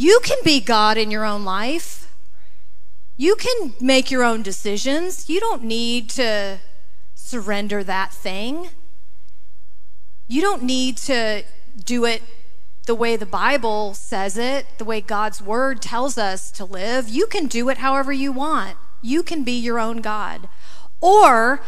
You 0.00 0.20
can 0.22 0.38
be 0.44 0.60
God 0.60 0.96
in 0.96 1.10
your 1.10 1.24
own 1.24 1.44
life. 1.44 2.14
You 3.16 3.34
can 3.34 3.74
make 3.80 4.12
your 4.12 4.22
own 4.22 4.42
decisions. 4.42 5.28
You 5.28 5.40
don't 5.40 5.64
need 5.64 6.08
to 6.10 6.60
surrender 7.16 7.82
that 7.82 8.12
thing. 8.12 8.68
You 10.28 10.40
don't 10.40 10.62
need 10.62 10.98
to 10.98 11.42
do 11.84 12.04
it 12.04 12.22
the 12.86 12.94
way 12.94 13.16
the 13.16 13.26
Bible 13.26 13.92
says 13.92 14.38
it, 14.38 14.66
the 14.78 14.84
way 14.84 15.00
God's 15.00 15.42
word 15.42 15.82
tells 15.82 16.16
us 16.16 16.52
to 16.52 16.64
live. 16.64 17.08
You 17.08 17.26
can 17.26 17.48
do 17.48 17.68
it 17.68 17.78
however 17.78 18.12
you 18.12 18.30
want. 18.30 18.76
You 19.02 19.24
can 19.24 19.42
be 19.42 19.58
your 19.58 19.80
own 19.80 19.96
God. 19.96 20.48
Or 21.00 21.60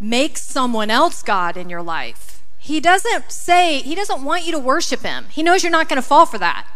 make 0.00 0.38
someone 0.38 0.90
else 0.90 1.22
God 1.22 1.56
in 1.56 1.70
your 1.70 1.82
life. 1.82 2.42
He 2.58 2.80
doesn't 2.80 3.30
say, 3.30 3.78
he 3.78 3.94
doesn't 3.94 4.24
want 4.24 4.44
you 4.44 4.50
to 4.50 4.58
worship 4.58 5.02
him. 5.02 5.26
He 5.30 5.44
knows 5.44 5.62
you're 5.62 5.70
not 5.70 5.88
going 5.88 6.02
to 6.02 6.08
fall 6.08 6.26
for 6.26 6.38
that. 6.38 6.66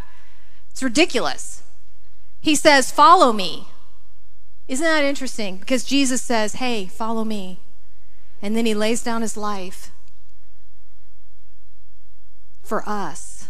It's 0.71 0.83
ridiculous. 0.83 1.63
He 2.41 2.55
says, 2.55 2.91
Follow 2.91 3.33
me. 3.33 3.67
Isn't 4.69 4.85
that 4.85 5.05
interesting? 5.05 5.59
Because 5.59 5.85
Jesus 5.85 6.23
says, 6.23 6.55
Hey, 6.55 6.87
follow 6.87 7.25
me. 7.25 7.61
And 8.43 8.57
then 8.57 8.67
he 8.67 8.75
lays 8.75 9.03
down 9.03 9.23
his 9.23 9.37
life 9.37 9.91
for 12.63 12.89
us. 12.89 13.49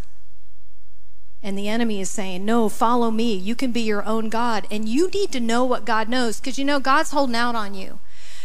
And 1.43 1.57
the 1.57 1.69
enemy 1.69 2.01
is 2.01 2.11
saying, 2.11 2.45
No, 2.45 2.69
follow 2.69 3.11
me. 3.11 3.35
You 3.35 3.55
can 3.55 3.73
be 3.73 3.83
your 3.83 4.05
own 4.05 4.29
God. 4.29 4.67
And 4.71 4.89
you 4.89 5.11
need 5.11 5.33
to 5.33 5.41
know 5.41 5.65
what 5.65 5.85
God 5.85 6.09
knows 6.09 6.41
because 6.41 6.59
you 6.59 6.65
know 6.65 6.81
God's 6.81 7.13
holding 7.13 7.37
out 7.37 7.55
on 7.55 7.75
you. 7.75 8.01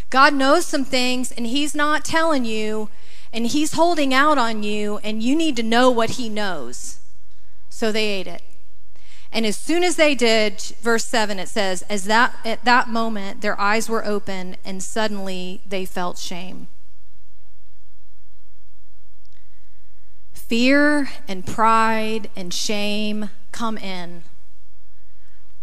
God 0.09 0.33
knows 0.33 0.65
some 0.65 0.85
things 0.85 1.31
and 1.31 1.47
He's 1.47 1.73
not 1.73 2.05
telling 2.05 2.45
you 2.45 2.89
and 3.35 3.47
He's 3.47 3.73
holding 3.73 4.13
out 4.13 4.37
on 4.37 4.63
you, 4.63 4.97
and 5.03 5.21
you 5.21 5.35
need 5.35 5.57
to 5.57 5.63
know 5.63 5.91
what 5.91 6.11
He 6.11 6.29
knows. 6.29 6.99
So 7.69 7.91
they 7.91 8.05
ate 8.05 8.27
it. 8.27 8.41
And 9.35 9.45
as 9.45 9.57
soon 9.57 9.83
as 9.83 9.97
they 9.97 10.15
did, 10.15 10.61
verse 10.81 11.05
7, 11.05 11.37
it 11.39 11.49
says, 11.49 11.83
as 11.83 12.05
that 12.05 12.33
at 12.43 12.63
that 12.63 12.87
moment 12.87 13.41
their 13.41 13.59
eyes 13.59 13.87
were 13.87 14.03
open, 14.03 14.55
and 14.63 14.81
suddenly 14.81 15.61
they 15.67 15.85
felt 15.85 16.17
shame. 16.17 16.67
fear 20.47 21.09
and 21.27 21.45
pride 21.45 22.29
and 22.35 22.53
shame 22.53 23.29
come 23.51 23.77
in. 23.77 24.23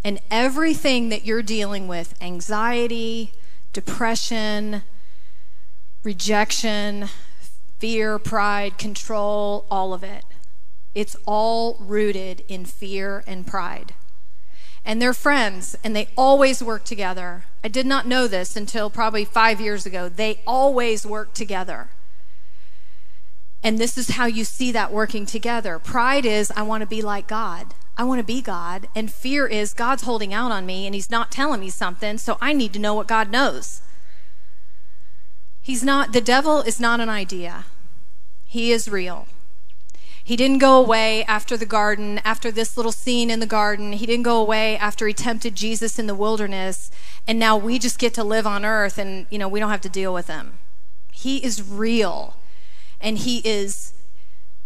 And 0.04 0.20
everything 0.30 1.08
that 1.10 1.24
you're 1.24 1.42
dealing 1.42 1.86
with 1.86 2.14
anxiety, 2.20 3.32
depression, 3.72 4.82
rejection, 6.02 7.08
fear, 7.78 8.18
pride, 8.18 8.76
control, 8.76 9.66
all 9.70 9.94
of 9.94 10.02
it 10.02 10.24
it's 10.94 11.16
all 11.26 11.76
rooted 11.80 12.44
in 12.48 12.64
fear 12.64 13.24
and 13.26 13.46
pride. 13.46 13.94
And 14.84 15.00
they're 15.00 15.14
friends, 15.14 15.76
and 15.84 15.94
they 15.94 16.08
always 16.16 16.62
work 16.62 16.84
together. 16.84 17.44
I 17.62 17.68
did 17.68 17.86
not 17.86 18.06
know 18.06 18.26
this 18.26 18.56
until 18.56 18.90
probably 18.90 19.24
five 19.24 19.60
years 19.60 19.86
ago. 19.86 20.08
They 20.08 20.40
always 20.46 21.06
work 21.06 21.34
together. 21.34 21.88
And 23.62 23.78
this 23.78 23.96
is 23.96 24.10
how 24.10 24.26
you 24.26 24.44
see 24.44 24.72
that 24.72 24.92
working 24.92 25.24
together. 25.24 25.78
Pride 25.78 26.26
is, 26.26 26.52
I 26.56 26.62
want 26.62 26.80
to 26.80 26.86
be 26.86 27.00
like 27.00 27.28
God. 27.28 27.74
I 27.96 28.04
want 28.04 28.18
to 28.18 28.24
be 28.24 28.42
God. 28.42 28.88
And 28.96 29.12
fear 29.12 29.46
is, 29.46 29.72
God's 29.72 30.02
holding 30.02 30.34
out 30.34 30.50
on 30.50 30.66
me 30.66 30.86
and 30.86 30.94
He's 30.94 31.10
not 31.10 31.30
telling 31.30 31.60
me 31.60 31.70
something, 31.70 32.18
so 32.18 32.38
I 32.40 32.52
need 32.52 32.72
to 32.72 32.80
know 32.80 32.94
what 32.94 33.06
God 33.06 33.30
knows. 33.30 33.82
He's 35.60 35.84
not, 35.84 36.12
the 36.12 36.20
devil 36.20 36.60
is 36.62 36.80
not 36.80 36.98
an 36.98 37.08
idea, 37.08 37.66
He 38.46 38.72
is 38.72 38.88
real. 38.88 39.28
He 40.24 40.36
didn't 40.36 40.58
go 40.58 40.78
away 40.78 41.24
after 41.24 41.56
the 41.56 41.66
garden, 41.66 42.20
after 42.24 42.52
this 42.52 42.76
little 42.76 42.92
scene 42.92 43.28
in 43.28 43.40
the 43.40 43.46
garden. 43.46 43.92
He 43.92 44.06
didn't 44.06 44.22
go 44.22 44.40
away 44.40 44.76
after 44.76 45.06
he 45.06 45.14
tempted 45.14 45.56
Jesus 45.56 45.98
in 45.98 46.06
the 46.06 46.14
wilderness. 46.14 46.90
And 47.26 47.38
now 47.38 47.56
we 47.56 47.78
just 47.78 47.98
get 47.98 48.14
to 48.14 48.24
live 48.24 48.46
on 48.46 48.64
earth 48.64 48.98
and, 48.98 49.26
you 49.30 49.38
know, 49.38 49.48
we 49.48 49.58
don't 49.58 49.70
have 49.70 49.80
to 49.82 49.88
deal 49.88 50.14
with 50.14 50.28
him. 50.28 50.58
He 51.12 51.44
is 51.44 51.62
real 51.68 52.36
and 53.00 53.18
he 53.18 53.38
is 53.44 53.92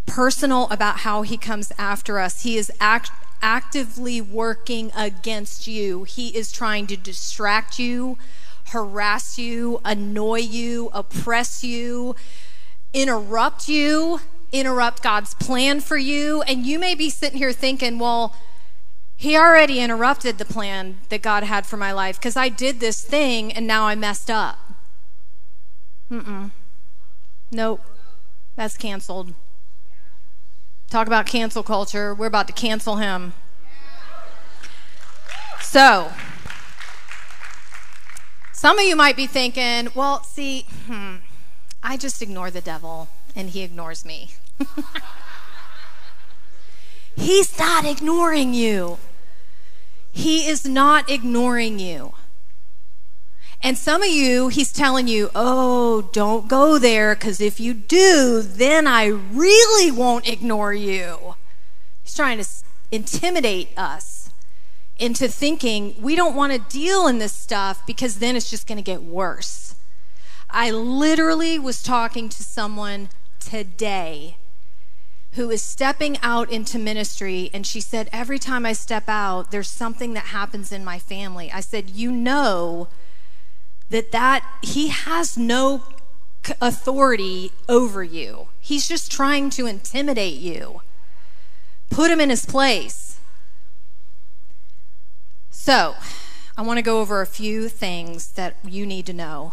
personal 0.04 0.68
about 0.70 0.98
how 0.98 1.22
he 1.22 1.36
comes 1.36 1.72
after 1.78 2.18
us. 2.18 2.42
He 2.42 2.58
is 2.58 2.70
act- 2.78 3.10
actively 3.42 4.20
working 4.20 4.92
against 4.94 5.66
you. 5.66 6.04
He 6.04 6.28
is 6.28 6.52
trying 6.52 6.86
to 6.88 6.96
distract 6.96 7.78
you, 7.78 8.18
harass 8.66 9.38
you, 9.38 9.80
annoy 9.84 10.40
you, 10.40 10.90
oppress 10.92 11.64
you, 11.64 12.14
interrupt 12.92 13.68
you, 13.68 14.20
interrupt 14.52 15.02
God's 15.02 15.34
plan 15.34 15.80
for 15.80 15.96
you. 15.96 16.42
And 16.42 16.66
you 16.66 16.78
may 16.78 16.94
be 16.94 17.10
sitting 17.10 17.38
here 17.38 17.52
thinking, 17.52 17.98
well, 17.98 18.34
he 19.16 19.36
already 19.36 19.80
interrupted 19.80 20.38
the 20.38 20.44
plan 20.44 20.98
that 21.08 21.22
God 21.22 21.42
had 21.42 21.66
for 21.66 21.76
my 21.76 21.92
life 21.92 22.18
because 22.18 22.36
I 22.36 22.48
did 22.48 22.80
this 22.80 23.02
thing 23.02 23.52
and 23.52 23.66
now 23.66 23.86
I 23.86 23.94
messed 23.94 24.30
up. 24.30 24.58
Mm-mm. 26.10 26.50
Nope. 27.50 27.80
That's 28.56 28.76
canceled. 28.76 29.34
Talk 30.90 31.06
about 31.06 31.26
cancel 31.26 31.62
culture. 31.62 32.14
We're 32.14 32.26
about 32.26 32.46
to 32.46 32.52
cancel 32.52 32.96
him. 32.96 33.32
So, 35.60 36.12
Some 38.56 38.78
of 38.78 38.86
you 38.86 38.96
might 38.96 39.16
be 39.16 39.26
thinking, 39.26 39.90
well, 39.94 40.22
see, 40.22 40.64
hmm, 40.86 41.16
I 41.82 41.98
just 41.98 42.22
ignore 42.22 42.50
the 42.50 42.62
devil 42.62 43.10
and 43.36 43.50
he 43.50 43.62
ignores 43.62 44.04
me. 44.04 44.30
He's 47.16 47.58
not 47.58 47.84
ignoring 47.84 48.54
you. 48.54 48.98
He 50.10 50.48
is 50.48 50.64
not 50.64 51.08
ignoring 51.10 51.78
you. 51.78 52.14
And 53.62 53.76
some 53.76 54.02
of 54.02 54.08
you, 54.08 54.48
he's 54.48 54.72
telling 54.72 55.08
you, 55.08 55.30
oh, 55.34 56.10
don't 56.12 56.46
go 56.46 56.78
there, 56.78 57.14
because 57.14 57.40
if 57.40 57.58
you 57.58 57.74
do, 57.74 58.42
then 58.42 58.86
I 58.86 59.06
really 59.06 59.90
won't 59.90 60.28
ignore 60.28 60.74
you. 60.74 61.34
He's 62.02 62.14
trying 62.14 62.38
to 62.38 62.46
intimidate 62.92 63.76
us 63.76 64.30
into 64.98 65.28
thinking 65.28 65.94
we 66.00 66.14
don't 66.14 66.36
want 66.36 66.52
to 66.52 66.58
deal 66.70 67.06
in 67.06 67.18
this 67.18 67.32
stuff 67.32 67.84
because 67.86 68.18
then 68.18 68.36
it's 68.36 68.50
just 68.50 68.66
going 68.66 68.78
to 68.78 68.82
get 68.82 69.02
worse. 69.02 69.74
I 70.48 70.70
literally 70.70 71.58
was 71.58 71.82
talking 71.82 72.28
to 72.28 72.42
someone 72.42 73.08
today 73.46 74.36
who 75.34 75.50
is 75.50 75.62
stepping 75.62 76.18
out 76.22 76.50
into 76.50 76.78
ministry 76.78 77.50
and 77.54 77.66
she 77.66 77.80
said 77.80 78.08
every 78.12 78.38
time 78.38 78.66
I 78.66 78.72
step 78.72 79.04
out 79.06 79.50
there's 79.50 79.70
something 79.70 80.14
that 80.14 80.26
happens 80.26 80.72
in 80.72 80.84
my 80.84 80.98
family. 80.98 81.52
I 81.52 81.60
said, 81.60 81.90
"You 81.90 82.10
know 82.10 82.88
that 83.90 84.10
that 84.12 84.44
he 84.62 84.88
has 84.88 85.36
no 85.36 85.84
authority 86.60 87.52
over 87.68 88.02
you. 88.02 88.48
He's 88.60 88.88
just 88.88 89.12
trying 89.12 89.50
to 89.50 89.66
intimidate 89.66 90.38
you. 90.38 90.82
Put 91.90 92.10
him 92.10 92.20
in 92.20 92.30
his 92.30 92.46
place." 92.46 93.20
So, 95.50 95.96
I 96.56 96.62
want 96.62 96.78
to 96.78 96.82
go 96.82 97.00
over 97.00 97.20
a 97.20 97.26
few 97.26 97.68
things 97.68 98.28
that 98.32 98.56
you 98.64 98.86
need 98.86 99.06
to 99.06 99.12
know 99.12 99.52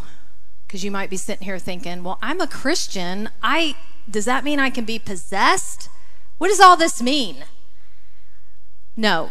because 0.73 0.83
you 0.83 0.89
might 0.89 1.11
be 1.11 1.17
sitting 1.17 1.45
here 1.45 1.59
thinking, 1.59 2.03
"Well, 2.03 2.17
I'm 2.19 2.41
a 2.41 2.47
Christian. 2.47 3.29
I 3.43 3.75
does 4.09 4.25
that 4.25 4.43
mean 4.43 4.59
I 4.59 4.71
can 4.71 4.85
be 4.85 4.97
possessed? 4.97 5.87
What 6.39 6.47
does 6.47 6.59
all 6.59 6.75
this 6.75 6.99
mean? 6.99 7.45
No. 8.97 9.29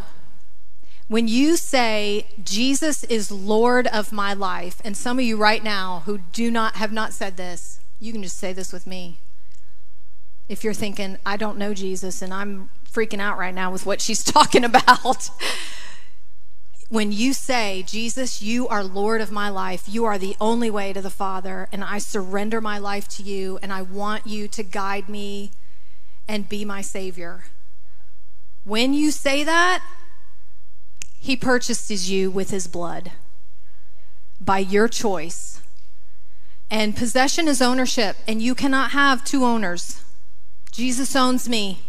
When 1.08 1.26
you 1.26 1.56
say 1.56 2.28
Jesus 2.44 3.02
is 3.02 3.32
Lord 3.32 3.88
of 3.88 4.12
my 4.12 4.32
life, 4.32 4.80
and 4.84 4.96
some 4.96 5.18
of 5.18 5.24
you 5.24 5.36
right 5.36 5.64
now 5.64 6.04
who 6.06 6.18
do 6.18 6.48
not 6.48 6.76
have 6.76 6.92
not 6.92 7.12
said 7.12 7.36
this, 7.36 7.80
you 7.98 8.12
can 8.12 8.22
just 8.22 8.38
say 8.38 8.52
this 8.52 8.72
with 8.72 8.86
me. 8.86 9.18
If 10.48 10.62
you're 10.62 10.72
thinking, 10.72 11.18
I 11.26 11.36
don't 11.36 11.58
know 11.58 11.74
Jesus 11.74 12.22
and 12.22 12.32
I'm 12.32 12.70
freaking 12.88 13.20
out 13.20 13.36
right 13.36 13.52
now 13.52 13.72
with 13.72 13.84
what 13.84 14.00
she's 14.00 14.22
talking 14.36 14.62
about 14.62 15.28
when 16.92 17.10
you 17.10 17.32
say, 17.32 17.82
Jesus, 17.86 18.42
you 18.42 18.68
are 18.68 18.84
Lord 18.84 19.22
of 19.22 19.32
my 19.32 19.48
life, 19.48 19.84
you 19.86 20.04
are 20.04 20.18
the 20.18 20.36
only 20.38 20.68
way 20.68 20.92
to 20.92 21.00
the 21.00 21.08
Father, 21.08 21.66
and 21.72 21.82
I 21.82 21.96
surrender 21.96 22.60
my 22.60 22.76
life 22.76 23.08
to 23.16 23.22
you, 23.22 23.58
and 23.62 23.72
I 23.72 23.80
want 23.80 24.26
you 24.26 24.46
to 24.48 24.62
guide 24.62 25.08
me 25.08 25.52
and 26.28 26.50
be 26.50 26.66
my 26.66 26.82
Savior. 26.82 27.44
When 28.64 28.92
you 28.92 29.10
say 29.10 29.42
that, 29.42 29.82
He 31.18 31.34
purchases 31.34 32.10
you 32.10 32.30
with 32.30 32.50
His 32.50 32.66
blood 32.66 33.12
by 34.38 34.58
your 34.58 34.86
choice. 34.86 35.62
And 36.70 36.94
possession 36.94 37.48
is 37.48 37.62
ownership, 37.62 38.16
and 38.28 38.42
you 38.42 38.54
cannot 38.54 38.90
have 38.90 39.24
two 39.24 39.46
owners. 39.46 40.04
Jesus 40.70 41.16
owns 41.16 41.48
me. 41.48 41.80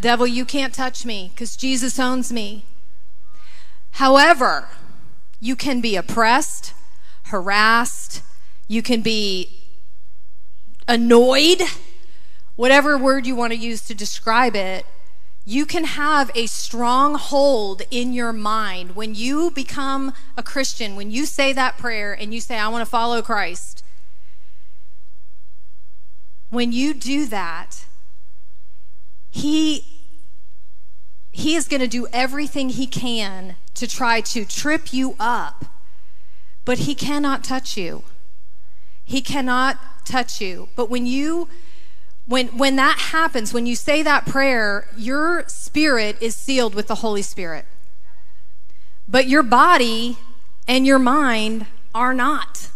Devil, 0.00 0.28
you 0.28 0.44
can't 0.44 0.72
touch 0.72 1.04
me 1.04 1.32
because 1.34 1.56
Jesus 1.56 1.98
owns 1.98 2.32
me. 2.32 2.66
However, 3.92 4.68
you 5.38 5.56
can 5.56 5.80
be 5.80 5.96
oppressed, 5.96 6.72
harassed, 7.24 8.22
you 8.68 8.82
can 8.82 9.02
be 9.02 9.60
annoyed, 10.88 11.62
whatever 12.56 12.96
word 12.96 13.26
you 13.26 13.36
want 13.36 13.52
to 13.52 13.58
use 13.58 13.82
to 13.82 13.94
describe 13.94 14.56
it. 14.56 14.86
You 15.44 15.66
can 15.66 15.84
have 15.84 16.30
a 16.34 16.46
strong 16.46 17.16
hold 17.16 17.82
in 17.90 18.12
your 18.12 18.32
mind 18.32 18.94
when 18.94 19.14
you 19.14 19.50
become 19.50 20.12
a 20.36 20.42
Christian, 20.42 20.94
when 20.94 21.10
you 21.10 21.26
say 21.26 21.52
that 21.52 21.76
prayer 21.78 22.12
and 22.12 22.32
you 22.32 22.40
say, 22.40 22.58
I 22.58 22.68
want 22.68 22.82
to 22.82 22.90
follow 22.90 23.20
Christ. 23.20 23.84
When 26.50 26.70
you 26.70 26.94
do 26.94 27.26
that, 27.26 27.86
He 29.30 29.91
he 31.32 31.54
is 31.54 31.66
going 31.66 31.80
to 31.80 31.88
do 31.88 32.06
everything 32.12 32.68
he 32.68 32.86
can 32.86 33.56
to 33.74 33.88
try 33.88 34.20
to 34.20 34.44
trip 34.44 34.92
you 34.92 35.16
up, 35.18 35.64
but 36.66 36.80
he 36.80 36.94
cannot 36.94 37.42
touch 37.42 37.76
you. 37.76 38.04
He 39.02 39.22
cannot 39.22 39.78
touch 40.04 40.40
you. 40.40 40.68
But 40.76 40.90
when 40.90 41.06
you 41.06 41.48
when 42.26 42.48
when 42.58 42.76
that 42.76 42.98
happens, 42.98 43.52
when 43.52 43.66
you 43.66 43.74
say 43.74 44.02
that 44.02 44.26
prayer, 44.26 44.86
your 44.96 45.44
spirit 45.48 46.18
is 46.20 46.36
sealed 46.36 46.74
with 46.74 46.86
the 46.86 46.96
Holy 46.96 47.22
Spirit. 47.22 47.64
But 49.08 49.26
your 49.26 49.42
body 49.42 50.18
and 50.68 50.86
your 50.86 50.98
mind 50.98 51.66
are 51.94 52.14
not. 52.14 52.68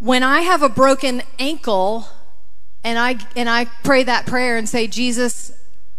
When 0.00 0.22
I 0.22 0.40
have 0.40 0.62
a 0.62 0.68
broken 0.68 1.22
ankle 1.38 2.08
and 2.82 2.98
I 2.98 3.16
and 3.36 3.48
I 3.48 3.66
pray 3.84 4.02
that 4.04 4.26
prayer 4.26 4.56
and 4.56 4.68
say, 4.68 4.86
"Jesus, 4.86 5.52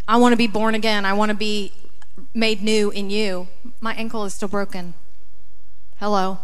I 0.10 0.18
want 0.18 0.34
to 0.34 0.38
be 0.38 0.48
born 0.48 0.74
again. 0.74 1.06
I 1.06 1.14
want 1.14 1.30
to 1.30 1.36
be 1.36 1.72
made 2.34 2.64
new 2.64 2.90
in 2.90 3.12
you. 3.12 3.48
My 3.80 3.94
ankle 3.94 4.26
is 4.26 4.34
still 4.34 4.48
broken. 4.48 4.96
Hello. 5.98 6.40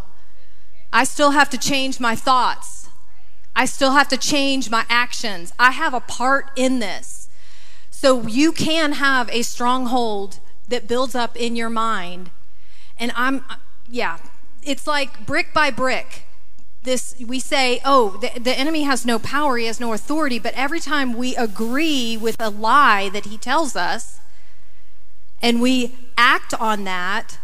I 0.93 1.03
still 1.03 1.31
have 1.31 1.49
to 1.49 1.57
change 1.57 1.99
my 1.99 2.15
thoughts. 2.15 2.89
I 3.55 3.65
still 3.65 3.93
have 3.93 4.07
to 4.09 4.17
change 4.17 4.69
my 4.69 4.85
actions. 4.87 5.51
I 5.57 5.71
have 5.71 5.95
a 5.95 5.99
part 5.99 6.51
in 6.55 6.77
this. 6.77 7.27
So 7.89 8.27
you 8.27 8.51
can 8.51 8.91
have 8.91 9.31
a 9.31 9.41
stronghold 9.41 10.39
that 10.67 10.87
builds 10.87 11.15
up 11.15 11.35
in 11.35 11.55
your 11.55 11.71
mind. 11.71 12.29
And 12.99 13.11
I'm, 13.15 13.43
yeah, 13.89 14.19
it's 14.61 14.85
like 14.85 15.25
brick 15.25 15.55
by 15.55 15.71
brick 15.71 16.27
this 16.85 17.15
we 17.25 17.39
say 17.39 17.81
oh 17.83 18.17
the, 18.21 18.39
the 18.39 18.57
enemy 18.57 18.83
has 18.83 19.05
no 19.05 19.19
power 19.19 19.57
he 19.57 19.65
has 19.65 19.79
no 19.79 19.93
authority 19.93 20.39
but 20.39 20.53
every 20.53 20.79
time 20.79 21.13
we 21.13 21.35
agree 21.35 22.15
with 22.15 22.35
a 22.39 22.49
lie 22.49 23.09
that 23.09 23.25
he 23.25 23.37
tells 23.37 23.75
us 23.75 24.19
and 25.41 25.61
we 25.61 25.95
act 26.17 26.53
on 26.53 26.85
that 26.85 27.37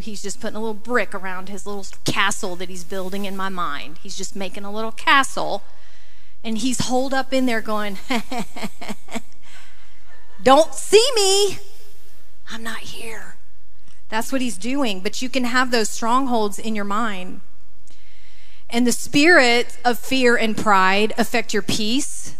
he's 0.00 0.22
just 0.22 0.40
putting 0.40 0.56
a 0.56 0.60
little 0.60 0.74
brick 0.74 1.14
around 1.14 1.48
his 1.48 1.66
little 1.66 1.86
castle 2.04 2.56
that 2.56 2.68
he's 2.68 2.84
building 2.84 3.24
in 3.24 3.36
my 3.36 3.48
mind. 3.48 3.98
He's 4.02 4.16
just 4.16 4.36
making 4.36 4.64
a 4.64 4.72
little 4.72 4.92
castle 4.92 5.62
and 6.44 6.58
he's 6.58 6.86
holed 6.86 7.14
up 7.14 7.32
in 7.32 7.46
there 7.46 7.60
going 7.60 7.98
don't 10.42 10.74
see 10.74 11.04
me. 11.16 11.58
I'm 12.50 12.62
not 12.62 12.78
here. 12.78 13.36
That's 14.08 14.30
what 14.30 14.40
he's 14.40 14.56
doing. 14.56 15.00
But 15.00 15.20
you 15.20 15.28
can 15.28 15.44
have 15.44 15.70
those 15.70 15.90
strongholds 15.90 16.58
in 16.58 16.74
your 16.74 16.84
mind 16.84 17.40
and 18.70 18.86
the 18.86 18.92
spirit 18.92 19.78
of 19.84 19.98
fear 19.98 20.36
and 20.36 20.56
pride 20.56 21.12
affect 21.16 21.52
your 21.52 21.62
peace. 21.62 22.34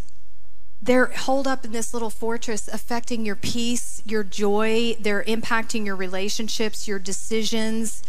They're 0.80 1.06
holed 1.06 1.46
up 1.46 1.64
in 1.64 1.72
this 1.72 1.92
little 1.92 2.10
fortress, 2.10 2.68
affecting 2.68 3.26
your 3.26 3.36
peace, 3.36 4.02
your 4.04 4.22
joy. 4.22 4.96
They're 5.00 5.24
impacting 5.24 5.84
your 5.86 5.96
relationships, 5.96 6.86
your 6.86 6.98
decisions. 6.98 8.02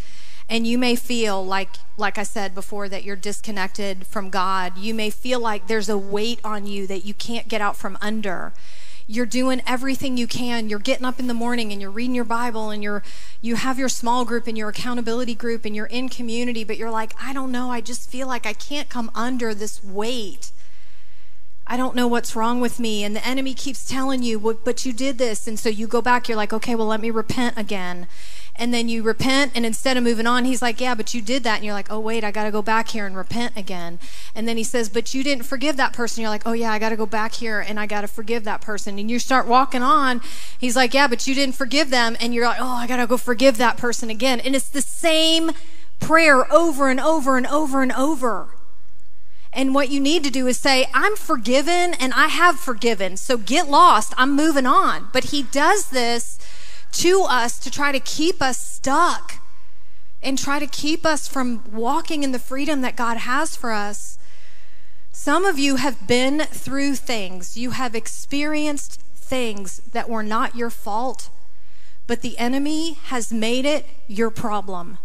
And 0.47 0.67
you 0.67 0.77
may 0.77 0.95
feel 0.95 1.45
like, 1.45 1.69
like 1.97 2.17
I 2.17 2.23
said 2.23 2.53
before, 2.53 2.89
that 2.89 3.03
you're 3.03 3.15
disconnected 3.15 4.05
from 4.05 4.29
God. 4.29 4.77
You 4.77 4.93
may 4.93 5.09
feel 5.09 5.39
like 5.39 5.67
there's 5.67 5.89
a 5.89 5.97
weight 5.97 6.39
on 6.43 6.67
you 6.67 6.87
that 6.87 7.05
you 7.05 7.13
can't 7.13 7.47
get 7.47 7.61
out 7.61 7.77
from 7.77 7.97
under 8.01 8.53
you're 9.09 9.25
doing 9.25 9.59
everything 9.65 10.17
you 10.17 10.27
can. 10.27 10.69
You're 10.69 10.77
getting 10.77 11.03
up 11.03 11.19
in 11.19 11.25
the 11.25 11.33
morning 11.33 11.71
and 11.71 11.81
you're 11.81 11.89
reading 11.89 12.13
your 12.13 12.23
Bible 12.23 12.69
and 12.69 12.83
you're 12.83 13.01
you 13.41 13.55
have 13.55 13.79
your 13.79 13.89
small 13.89 14.23
group 14.23 14.45
and 14.45 14.55
your 14.55 14.69
accountability 14.69 15.33
group 15.33 15.65
and 15.65 15.75
you're 15.75 15.87
in 15.87 16.09
community, 16.09 16.63
but 16.63 16.77
you're 16.77 16.91
like, 16.91 17.15
I 17.19 17.33
don't 17.33 17.51
know, 17.51 17.71
I 17.71 17.81
just 17.81 18.07
feel 18.07 18.27
like 18.27 18.45
I 18.45 18.53
can't 18.53 18.87
come 18.87 19.09
under 19.15 19.55
this 19.55 19.83
weight. 19.83 20.51
I 21.65 21.75
don't 21.75 21.95
know 21.95 22.07
what's 22.07 22.35
wrong 22.35 22.61
with 22.61 22.79
me. 22.79 23.03
And 23.03 23.15
the 23.15 23.25
enemy 23.25 23.55
keeps 23.55 23.83
telling 23.83 24.21
you, 24.21 24.59
but 24.63 24.85
you 24.85 24.93
did 24.93 25.17
this. 25.17 25.47
And 25.47 25.57
so 25.57 25.69
you 25.69 25.87
go 25.87 26.03
back, 26.03 26.27
you're 26.27 26.37
like, 26.37 26.53
okay, 26.53 26.75
well, 26.75 26.87
let 26.87 27.01
me 27.01 27.09
repent 27.09 27.57
again 27.57 28.07
and 28.59 28.73
then 28.73 28.89
you 28.89 29.01
repent 29.01 29.53
and 29.55 29.65
instead 29.65 29.97
of 29.97 30.03
moving 30.03 30.27
on 30.27 30.45
he's 30.45 30.61
like 30.61 30.79
yeah 30.79 30.93
but 30.93 31.13
you 31.13 31.21
did 31.21 31.43
that. 31.43 31.55
And 31.55 31.65
you're 31.65 31.73
like 31.73 31.91
oh 31.91 31.99
wait 31.99 32.23
i 32.23 32.31
got 32.31 32.43
to 32.43 32.51
go 32.51 32.61
back 32.61 32.89
here 32.89 33.05
and 33.05 33.15
repent 33.15 33.57
again. 33.57 33.97
And 34.35 34.47
then 34.47 34.57
he 34.57 34.63
says 34.63 34.89
but 34.89 35.13
you 35.13 35.23
didn't 35.23 35.45
forgive 35.45 35.77
that 35.77 35.93
person. 35.93 36.21
You're 36.21 36.29
like 36.29 36.43
oh 36.45 36.53
yeah 36.53 36.71
i 36.71 36.79
got 36.79 36.89
to 36.89 36.97
go 36.97 37.05
back 37.05 37.33
here 37.35 37.59
and 37.59 37.79
i 37.79 37.85
got 37.85 38.01
to 38.01 38.07
forgive 38.07 38.43
that 38.43 38.61
person. 38.61 38.99
And 38.99 39.09
you 39.09 39.17
start 39.17 39.47
walking 39.47 39.81
on. 39.81 40.21
He's 40.59 40.75
like 40.75 40.93
yeah 40.93 41.07
but 41.07 41.25
you 41.25 41.33
didn't 41.33 41.55
forgive 41.55 41.89
them. 41.89 42.17
And 42.19 42.33
you're 42.33 42.45
like 42.45 42.61
oh 42.61 42.67
i 42.67 42.85
got 42.85 42.97
to 42.97 43.07
go 43.07 43.17
forgive 43.17 43.57
that 43.57 43.77
person 43.77 44.09
again. 44.09 44.39
And 44.39 44.55
it's 44.55 44.69
the 44.69 44.81
same 44.81 45.51
prayer 45.99 46.51
over 46.51 46.89
and 46.89 46.99
over 46.99 47.37
and 47.37 47.47
over 47.47 47.81
and 47.81 47.91
over. 47.93 48.49
And 49.51 49.73
what 49.73 49.89
you 49.89 49.99
need 49.99 50.23
to 50.23 50.29
do 50.29 50.47
is 50.47 50.57
say, 50.57 50.87
I'm 50.93 51.15
forgiven 51.15 51.93
and 51.95 52.13
I 52.13 52.27
have 52.27 52.59
forgiven. 52.59 53.17
So 53.17 53.37
get 53.37 53.67
lost. 53.67 54.13
I'm 54.15 54.35
moving 54.35 54.67
on. 54.67 55.09
But 55.11 55.25
he 55.25 55.43
does 55.43 55.89
this 55.89 56.37
to 56.91 57.25
us 57.27 57.59
to 57.59 57.71
try 57.71 57.91
to 57.91 57.99
keep 57.99 58.41
us 58.41 58.57
stuck. 58.57 59.39
and 60.21 60.37
try 60.37 60.59
to 60.59 60.67
keep 60.67 61.05
us 61.05 61.29
from 61.29 61.63
walking 61.71 62.23
in 62.23 62.33
the 62.33 62.39
freedom 62.39 62.81
that 62.81 62.97
God 62.97 63.17
has 63.19 63.55
for 63.55 63.71
us. 63.71 64.17
Some 65.13 65.45
of 65.45 65.57
you 65.57 65.77
have 65.77 66.07
been 66.07 66.41
through 66.41 66.95
things, 66.95 67.55
you 67.55 67.71
have 67.71 67.95
experienced 67.95 68.99
things 69.15 69.77
that 69.93 70.09
were 70.09 70.23
not 70.23 70.55
your 70.55 70.69
fault, 70.69 71.29
but 72.05 72.21
the 72.21 72.37
enemy 72.37 72.93
has 73.05 73.31
made 73.31 73.65
it 73.65 73.85
your 74.07 74.29
problem. 74.29 74.97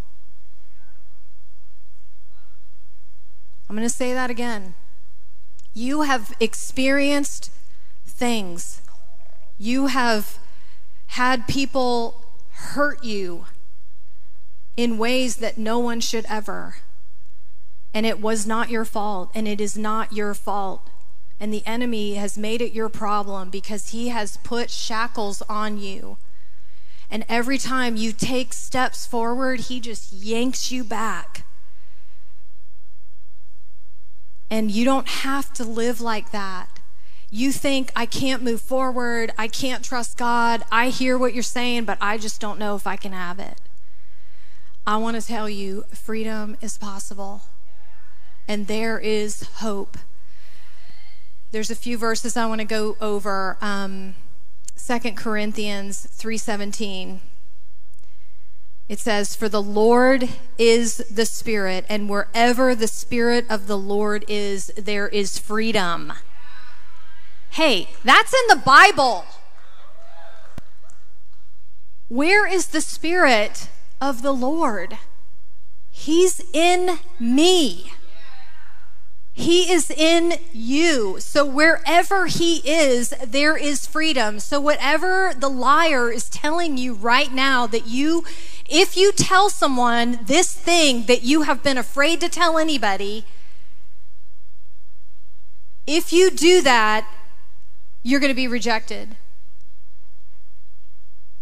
I'm 3.68 3.76
going 3.76 3.88
to 3.88 3.94
say 3.94 4.12
that 4.14 4.30
again. 4.30 4.74
You 5.74 6.02
have 6.02 6.34
experienced 6.40 7.50
things. 8.04 8.82
You 9.58 9.86
have 9.86 10.38
had 11.14 11.46
people 11.46 12.24
hurt 12.50 13.04
you 13.04 13.46
in 14.76 14.98
ways 14.98 15.36
that 15.36 15.56
no 15.56 15.78
one 15.78 16.00
should 16.00 16.26
ever. 16.28 16.78
And 17.92 18.04
it 18.04 18.20
was 18.20 18.48
not 18.48 18.68
your 18.68 18.84
fault, 18.84 19.30
and 19.32 19.46
it 19.46 19.60
is 19.60 19.78
not 19.78 20.12
your 20.12 20.34
fault. 20.34 20.90
And 21.38 21.54
the 21.54 21.64
enemy 21.64 22.14
has 22.14 22.36
made 22.36 22.60
it 22.60 22.72
your 22.72 22.88
problem 22.88 23.48
because 23.48 23.90
he 23.90 24.08
has 24.08 24.38
put 24.38 24.70
shackles 24.70 25.40
on 25.48 25.78
you. 25.78 26.16
And 27.08 27.24
every 27.28 27.58
time 27.58 27.96
you 27.96 28.10
take 28.10 28.52
steps 28.52 29.06
forward, 29.06 29.60
he 29.60 29.78
just 29.78 30.12
yanks 30.12 30.72
you 30.72 30.82
back. 30.82 31.44
And 34.50 34.68
you 34.68 34.84
don't 34.84 35.06
have 35.06 35.52
to 35.52 35.62
live 35.62 36.00
like 36.00 36.32
that. 36.32 36.73
You 37.34 37.50
think, 37.50 37.90
I 37.96 38.06
can't 38.06 38.44
move 38.44 38.60
forward. 38.60 39.32
I 39.36 39.48
can't 39.48 39.84
trust 39.84 40.16
God. 40.16 40.62
I 40.70 40.90
hear 40.90 41.18
what 41.18 41.34
you're 41.34 41.42
saying, 41.42 41.84
but 41.84 41.98
I 42.00 42.16
just 42.16 42.40
don't 42.40 42.60
know 42.60 42.76
if 42.76 42.86
I 42.86 42.94
can 42.94 43.10
have 43.10 43.40
it. 43.40 43.60
I 44.86 44.98
want 44.98 45.20
to 45.20 45.26
tell 45.26 45.50
you 45.50 45.82
freedom 45.92 46.56
is 46.60 46.78
possible, 46.78 47.42
and 48.46 48.68
there 48.68 49.00
is 49.00 49.42
hope. 49.54 49.98
There's 51.50 51.72
a 51.72 51.74
few 51.74 51.98
verses 51.98 52.36
I 52.36 52.46
want 52.46 52.60
to 52.60 52.64
go 52.64 52.96
over. 53.00 53.58
Um, 53.60 54.14
2 54.76 55.16
Corinthians 55.16 56.06
3:17 56.12 57.18
it 58.88 59.00
says 59.00 59.34
for 59.34 59.48
the 59.48 59.62
Lord 59.62 60.28
is 60.56 60.98
the 61.10 61.26
spirit 61.26 61.84
and 61.88 62.08
wherever 62.08 62.76
the 62.76 62.86
spirit 62.86 63.44
of 63.50 63.66
the 63.66 63.78
Lord 63.78 64.24
is 64.28 64.70
there 64.76 65.08
is 65.08 65.36
freedom. 65.36 66.12
Hey, 67.54 67.86
that's 68.02 68.34
in 68.34 68.48
the 68.48 68.60
Bible. 68.64 69.26
Where 72.08 72.48
is 72.48 72.66
the 72.66 72.80
spirit 72.80 73.68
of 74.00 74.22
the 74.22 74.32
Lord? 74.32 74.98
He's 75.88 76.42
in 76.52 76.98
me. 77.20 77.92
He 79.32 79.70
is 79.70 79.88
in 79.88 80.34
you. 80.52 81.20
So 81.20 81.46
wherever 81.46 82.26
He 82.26 82.56
is, 82.68 83.10
there 83.24 83.56
is 83.56 83.86
freedom. 83.86 84.40
So 84.40 84.60
whatever 84.60 85.32
the 85.38 85.48
liar 85.48 86.10
is 86.10 86.28
telling 86.28 86.76
you 86.76 86.92
right 86.92 87.32
now 87.32 87.68
that 87.68 87.86
you, 87.86 88.24
if 88.68 88.96
you 88.96 89.12
tell 89.12 89.48
someone 89.48 90.18
this 90.24 90.52
thing 90.52 91.04
that 91.04 91.22
you 91.22 91.42
have 91.42 91.62
been 91.62 91.78
afraid 91.78 92.20
to 92.22 92.28
tell 92.28 92.58
anybody, 92.58 93.24
if 95.86 96.12
you 96.12 96.32
do 96.32 96.60
that, 96.60 97.06
you're 98.04 98.20
going 98.20 98.30
to 98.30 98.36
be 98.36 98.46
rejected. 98.46 99.16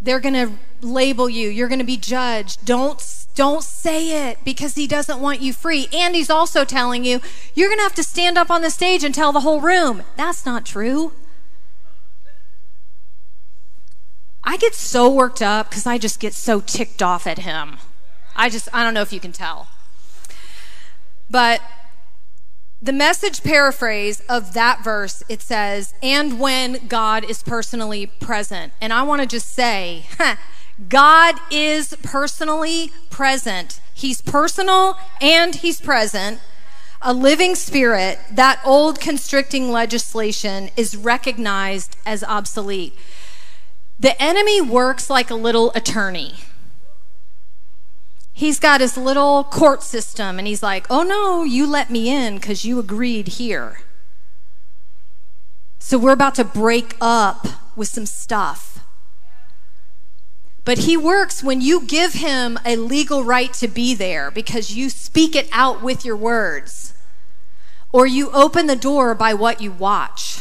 They're 0.01 0.20
going 0.20 0.35
to 0.35 0.53
label 0.81 1.29
you. 1.29 1.51
You're 1.51 1.68
going 1.68 1.81
to 1.81 1.85
be 1.85 1.98
judged. 1.98 2.64
Don't 2.64 3.03
don't 3.35 3.62
say 3.62 4.29
it 4.29 4.38
because 4.44 4.75
he 4.75 4.87
doesn't 4.87 5.20
want 5.20 5.40
you 5.40 5.53
free. 5.53 5.88
And 5.92 6.14
he's 6.14 6.29
also 6.29 6.64
telling 6.64 7.05
you, 7.05 7.20
you're 7.55 7.68
going 7.68 7.79
to 7.79 7.85
have 7.85 7.94
to 7.94 8.03
stand 8.03 8.37
up 8.37 8.51
on 8.51 8.61
the 8.61 8.68
stage 8.70 9.05
and 9.05 9.14
tell 9.14 9.33
the 9.33 9.40
whole 9.40 9.61
room. 9.61 10.03
That's 10.16 10.44
not 10.44 10.66
true. 10.66 11.12
I 14.44 14.57
get 14.59 14.75
so 14.75 15.09
worked 15.09 15.40
up 15.40 15.70
because 15.70 15.87
I 15.87 15.98
just 15.98 16.20
get 16.20 16.35
so 16.35 16.61
ticked 16.61 17.03
off 17.03 17.27
at 17.27 17.38
him. 17.38 17.79
I 18.37 18.51
just, 18.51 18.68
I 18.72 18.83
don't 18.83 18.92
know 18.92 19.03
if 19.03 19.12
you 19.12 19.20
can 19.20 19.33
tell. 19.33 19.68
But 21.31 21.62
the 22.83 22.92
message 22.92 23.45
paraphrase 23.45 24.23
of 24.29 24.55
that 24.55 24.83
verse, 24.83 25.23
it 25.29 25.40
says, 25.40 25.95
and 26.03 26.40
when 26.40 26.88
God 26.88 27.25
is 27.25 27.40
personally 27.45 28.07
present. 28.07 28.73
And 28.81 28.92
I 28.92 29.05
want 29.05 29.23
to 29.23 29.27
just 29.27 29.53
say, 29.53 30.07
God 30.88 31.37
is 31.49 31.97
personally 32.03 32.90
present. 33.09 33.81
He's 33.95 34.21
personal 34.21 34.99
and 35.21 35.55
he's 35.55 35.81
present. 35.81 36.40
A 37.01 37.14
living 37.14 37.55
spirit, 37.55 38.18
that 38.33 38.61
old 38.64 39.01
constricting 39.01 39.71
legislation 39.71 40.71
is 40.77 40.97
recognized 40.97 41.97
as 42.05 42.25
obsolete. 42.25 42.95
The 43.99 44.21
enemy 44.21 44.61
works 44.61 45.09
like 45.09 45.31
a 45.31 45.37
little 45.37 45.71
attorney. 45.77 46.35
He's 48.42 48.59
got 48.59 48.81
his 48.81 48.96
little 48.96 49.44
court 49.44 49.85
system 49.85 50.37
and 50.37 50.48
he's 50.48 50.64
like, 50.64 50.88
oh 50.90 51.05
no, 51.05 51.44
you 51.44 51.64
let 51.64 51.90
me 51.90 52.09
in 52.09 52.35
because 52.35 52.64
you 52.64 52.81
agreed 52.81 53.28
here. 53.38 53.83
So 55.78 55.96
we're 55.96 56.11
about 56.11 56.35
to 56.35 56.44
break 56.44 56.96
up 57.00 57.46
with 57.76 57.87
some 57.87 58.05
stuff. 58.05 58.81
But 60.64 60.78
he 60.78 60.96
works 60.96 61.44
when 61.44 61.61
you 61.61 61.83
give 61.87 62.14
him 62.14 62.59
a 62.66 62.74
legal 62.74 63.22
right 63.22 63.52
to 63.52 63.68
be 63.68 63.94
there 63.94 64.28
because 64.33 64.74
you 64.74 64.90
speak 64.90 65.37
it 65.37 65.48
out 65.52 65.81
with 65.81 66.05
your 66.05 66.16
words. 66.16 66.94
Or 67.92 68.09
you 68.09 68.28
open 68.33 68.66
the 68.66 68.74
door 68.74 69.14
by 69.14 69.35
what 69.35 69.61
you 69.61 69.70
watch, 69.70 70.40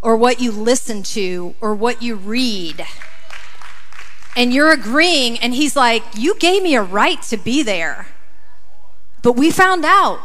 or 0.00 0.16
what 0.16 0.40
you 0.40 0.52
listen 0.52 1.02
to, 1.02 1.56
or 1.60 1.74
what 1.74 2.00
you 2.00 2.14
read. 2.14 2.86
And 4.34 4.52
you're 4.52 4.70
agreeing, 4.70 5.38
and 5.38 5.54
he's 5.54 5.76
like, 5.76 6.02
You 6.16 6.36
gave 6.38 6.62
me 6.62 6.74
a 6.74 6.82
right 6.82 7.20
to 7.22 7.36
be 7.36 7.62
there. 7.62 8.08
But 9.22 9.32
we 9.32 9.50
found 9.50 9.84
out. 9.84 10.20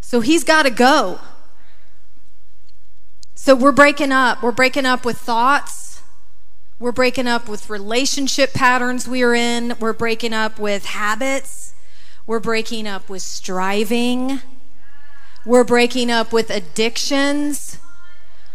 So 0.00 0.20
he's 0.20 0.44
got 0.44 0.64
to 0.64 0.70
go. 0.70 1.18
So 3.34 3.54
we're 3.54 3.72
breaking 3.72 4.12
up. 4.12 4.42
We're 4.42 4.52
breaking 4.52 4.86
up 4.86 5.04
with 5.04 5.18
thoughts 5.18 5.84
we're 6.80 6.92
breaking 6.92 7.28
up 7.28 7.48
with 7.48 7.70
relationship 7.70 8.52
patterns 8.52 9.06
we 9.06 9.22
are 9.22 9.34
in. 9.34 9.74
We're 9.78 9.92
breaking 9.92 10.32
up 10.32 10.58
with 10.58 10.86
habits. 10.86 11.72
We're 12.26 12.40
breaking 12.40 12.88
up 12.88 13.08
with 13.08 13.22
striving. 13.22 14.40
We're 15.46 15.64
breaking 15.64 16.10
up 16.10 16.32
with 16.32 16.50
addictions. 16.50 17.78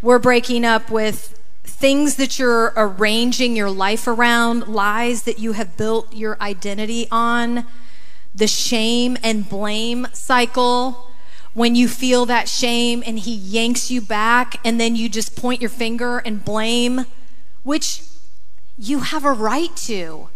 We're 0.01 0.19
breaking 0.19 0.65
up 0.65 0.91
with 0.91 1.38
things 1.69 2.15
that 2.15 2.37
you're 2.37 2.73
arranging 2.75 3.55
your 3.55 3.69
life 3.69 4.07
around, 4.07 4.67
lies 4.67 5.23
that 5.23 5.39
you 5.39 5.53
have 5.53 5.77
built 5.77 6.13
your 6.13 6.37
identity 6.41 7.07
on, 7.11 7.65
the 8.35 8.47
shame 8.47 9.17
and 9.23 9.47
blame 9.47 10.07
cycle. 10.13 11.07
When 11.53 11.75
you 11.75 11.87
feel 11.87 12.25
that 12.27 12.47
shame 12.47 13.03
and 13.05 13.19
he 13.19 13.33
yanks 13.33 13.89
you 13.89 14.01
back, 14.01 14.59
and 14.65 14.79
then 14.79 14.95
you 14.95 15.09
just 15.09 15.35
point 15.35 15.61
your 15.61 15.69
finger 15.69 16.19
and 16.19 16.43
blame, 16.43 17.05
which 17.63 18.03
you 18.77 18.99
have 18.99 19.25
a 19.25 19.31
right 19.31 19.75
to, 19.75 20.29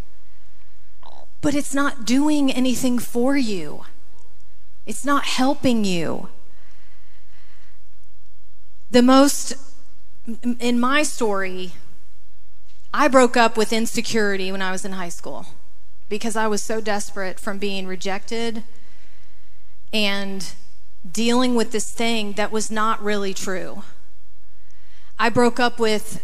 but 1.42 1.54
it's 1.56 1.74
not 1.74 2.06
doing 2.06 2.52
anything 2.52 3.00
for 3.00 3.38
you, 3.38 3.86
it's 4.86 5.06
not 5.06 5.26
helping 5.26 5.86
you. 5.86 6.30
The 8.92 9.02
most, 9.02 9.56
in 10.26 10.80
my 10.80 11.04
story, 11.04 11.74
I 12.94 13.08
broke 13.08 13.36
up 13.36 13.58
with 13.58 13.74
insecurity 13.74 14.52
when 14.52 14.62
I 14.62 14.72
was 14.72 14.86
in 14.86 14.94
high 14.94 15.10
school 15.10 15.48
because 16.10 16.36
I 16.36 16.48
was 16.48 16.62
so 16.62 16.80
desperate 16.80 17.40
from 17.40 17.58
being 17.58 17.88
rejected 17.88 18.64
and 19.92 20.54
dealing 21.10 21.56
with 21.56 21.72
this 21.72 21.92
thing 21.92 22.34
that 22.34 22.52
was 22.52 22.72
not 22.72 23.04
really 23.04 23.34
true. 23.34 23.84
I 25.20 25.30
broke 25.30 25.60
up 25.60 25.80
with 25.80 26.24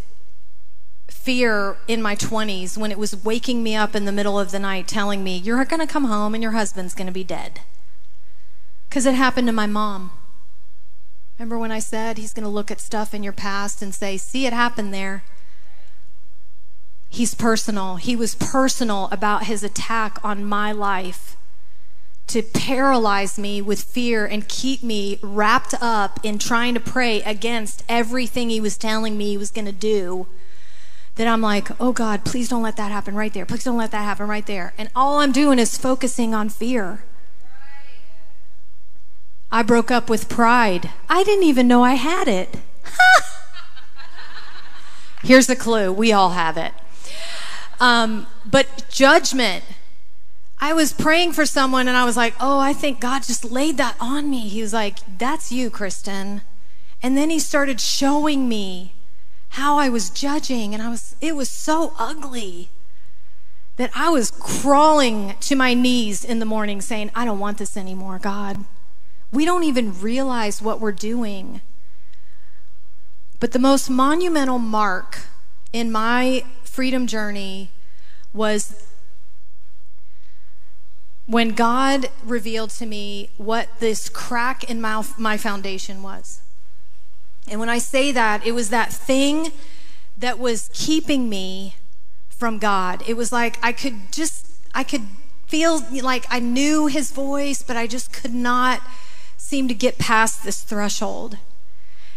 fear 1.07 1.77
in 1.87 2.01
my 2.01 2.15
20s 2.15 2.77
when 2.77 2.91
it 2.91 2.97
was 2.97 3.23
waking 3.23 3.61
me 3.61 3.75
up 3.75 3.95
in 3.95 4.05
the 4.05 4.11
middle 4.11 4.39
of 4.39 4.51
the 4.51 4.59
night 4.59 4.87
telling 4.87 5.23
me, 5.23 5.37
You're 5.37 5.63
going 5.65 5.85
to 5.85 5.91
come 5.91 6.05
home 6.05 6.33
and 6.33 6.41
your 6.41 6.53
husband's 6.53 6.95
going 6.95 7.07
to 7.07 7.13
be 7.13 7.23
dead. 7.23 7.61
Because 8.87 9.05
it 9.05 9.13
happened 9.15 9.47
to 9.47 9.53
my 9.53 9.67
mom. 9.67 10.11
Remember 11.39 11.57
when 11.57 11.71
I 11.71 11.79
said 11.79 12.17
he's 12.17 12.33
going 12.33 12.43
to 12.43 12.49
look 12.49 12.69
at 12.69 12.81
stuff 12.81 13.13
in 13.13 13.23
your 13.23 13.31
past 13.31 13.81
and 13.81 13.95
say, 13.95 14.17
See, 14.17 14.45
it 14.45 14.51
happened 14.51 14.93
there? 14.93 15.23
He's 17.07 17.33
personal. 17.33 17.95
He 17.95 18.13
was 18.13 18.35
personal 18.35 19.07
about 19.09 19.45
his 19.45 19.63
attack 19.63 20.19
on 20.21 20.43
my 20.43 20.73
life 20.73 21.37
to 22.27 22.43
paralyze 22.43 23.39
me 23.39 23.61
with 23.61 23.81
fear 23.81 24.25
and 24.25 24.49
keep 24.49 24.83
me 24.83 25.17
wrapped 25.23 25.73
up 25.81 26.19
in 26.23 26.39
trying 26.39 26.73
to 26.73 26.79
pray 26.79 27.21
against 27.23 27.83
everything 27.87 28.49
he 28.49 28.59
was 28.59 28.77
telling 28.77 29.17
me 29.17 29.29
he 29.29 29.37
was 29.37 29.49
going 29.49 29.65
to 29.65 29.71
do 29.71 30.27
that 31.15 31.25
I'm 31.25 31.41
like, 31.41 31.69
oh 31.81 31.93
God, 31.93 32.25
please 32.25 32.49
don't 32.49 32.61
let 32.61 32.77
that 32.77 32.91
happen 32.91 33.15
right 33.15 33.33
there. 33.33 33.45
Please 33.45 33.63
don't 33.63 33.77
let 33.77 33.91
that 33.91 34.03
happen 34.03 34.27
right 34.27 34.45
there. 34.45 34.73
And 34.77 34.89
all 34.95 35.19
I'm 35.19 35.31
doing 35.31 35.57
is 35.57 35.77
focusing 35.77 36.35
on 36.35 36.49
fear. 36.49 37.03
I 39.51 39.63
broke 39.63 39.89
up 39.89 40.09
with 40.09 40.29
pride. 40.29 40.91
I 41.09 41.23
didn't 41.23 41.45
even 41.45 41.67
know 41.67 41.83
I 41.83 41.93
had 41.93 42.27
it. 42.27 42.57
Here's 45.23 45.47
the 45.47 45.55
clue 45.55 45.91
we 45.91 46.11
all 46.11 46.31
have 46.31 46.57
it. 46.57 46.73
Um, 47.79 48.27
but 48.45 48.85
judgment. 48.89 49.63
I 50.61 50.73
was 50.73 50.91
praying 50.91 51.31
for 51.31 51.45
someone 51.45 51.87
and 51.87 51.95
I 51.95 52.03
was 52.03 52.17
like, 52.17 52.35
oh, 52.39 52.59
I 52.59 52.73
think 52.73 52.99
God 52.99 53.23
just 53.23 53.45
laid 53.45 53.77
that 53.77 53.95
on 53.99 54.29
me. 54.29 54.49
He 54.49 54.61
was 54.61 54.73
like, 54.73 54.97
that's 55.17 55.53
you, 55.53 55.71
Kristin. 55.71 56.41
And 57.01 57.15
then 57.15 57.29
he 57.29 57.39
started 57.39 57.79
showing 57.79 58.49
me 58.49 58.93
how 59.53 59.77
I 59.77 59.89
was 59.89 60.09
judging, 60.09 60.73
and 60.73 60.83
I 60.83 60.89
was, 60.89 61.15
it 61.21 61.35
was 61.35 61.49
so 61.49 61.93
ugly 61.97 62.69
that 63.77 63.89
I 63.95 64.09
was 64.09 64.31
crawling 64.31 65.35
to 65.41 65.55
my 65.55 65.73
knees 65.73 66.23
in 66.23 66.39
the 66.39 66.45
morning 66.45 66.81
saying, 66.81 67.11
I 67.15 67.25
don't 67.25 67.39
want 67.39 67.57
this 67.57 67.75
anymore, 67.75 68.19
God. 68.19 68.65
We 69.31 69.45
don't 69.45 69.63
even 69.63 69.99
realize 69.99 70.61
what 70.61 70.79
we're 70.79 70.91
doing. 70.91 71.61
But 73.39 73.51
the 73.51 73.59
most 73.59 73.89
monumental 73.89 74.59
mark 74.59 75.27
in 75.71 75.91
my 75.91 76.43
freedom 76.63 77.07
journey 77.07 77.71
was 78.33 78.87
when 81.25 81.49
God 81.53 82.09
revealed 82.25 82.71
to 82.71 82.85
me 82.85 83.29
what 83.37 83.79
this 83.79 84.09
crack 84.09 84.63
in 84.63 84.81
my, 84.81 85.05
my 85.17 85.37
foundation 85.37 86.01
was. 86.01 86.41
And 87.47 87.59
when 87.59 87.69
I 87.69 87.77
say 87.77 88.11
that, 88.11 88.45
it 88.45 88.53
was 88.53 88.69
that 88.69 88.91
thing 88.91 89.51
that 90.17 90.39
was 90.39 90.69
keeping 90.73 91.29
me 91.29 91.75
from 92.29 92.57
God. 92.57 93.03
It 93.07 93.15
was 93.15 93.31
like 93.31 93.57
I 93.63 93.71
could 93.71 94.11
just, 94.11 94.47
I 94.73 94.83
could 94.83 95.03
feel 95.47 95.83
like 96.01 96.25
I 96.29 96.39
knew 96.39 96.87
his 96.87 97.11
voice, 97.11 97.61
but 97.61 97.77
I 97.77 97.87
just 97.87 98.11
could 98.11 98.33
not 98.33 98.81
seem 99.39 99.67
to 99.69 99.73
get 99.73 99.97
past 99.97 100.43
this 100.43 100.61
threshold. 100.61 101.37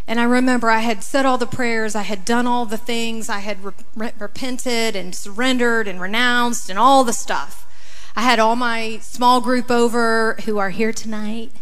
And 0.07 0.19
I 0.19 0.25
remember 0.25 0.69
I 0.69 0.81
had 0.81 1.05
said 1.05 1.25
all 1.25 1.39
the 1.39 1.47
prayers, 1.47 1.95
I 1.95 2.03
had 2.03 2.25
done 2.25 2.47
all 2.47 2.67
the 2.67 2.77
things, 2.77 3.29
I 3.29 3.39
had 3.39 3.65
re- 3.65 4.11
repented 4.19 4.97
and 4.97 5.15
surrendered 5.15 5.87
and 5.87 6.01
renounced 6.01 6.69
and 6.69 6.79
all 6.79 7.05
the 7.05 7.13
stuff. 7.13 7.65
I 8.17 8.23
had 8.23 8.41
all 8.41 8.57
my 8.57 8.99
small 9.01 9.41
group 9.41 9.71
over 9.71 10.35
who 10.45 10.59
are 10.59 10.71
here 10.71 10.93
tonight. 10.93 11.53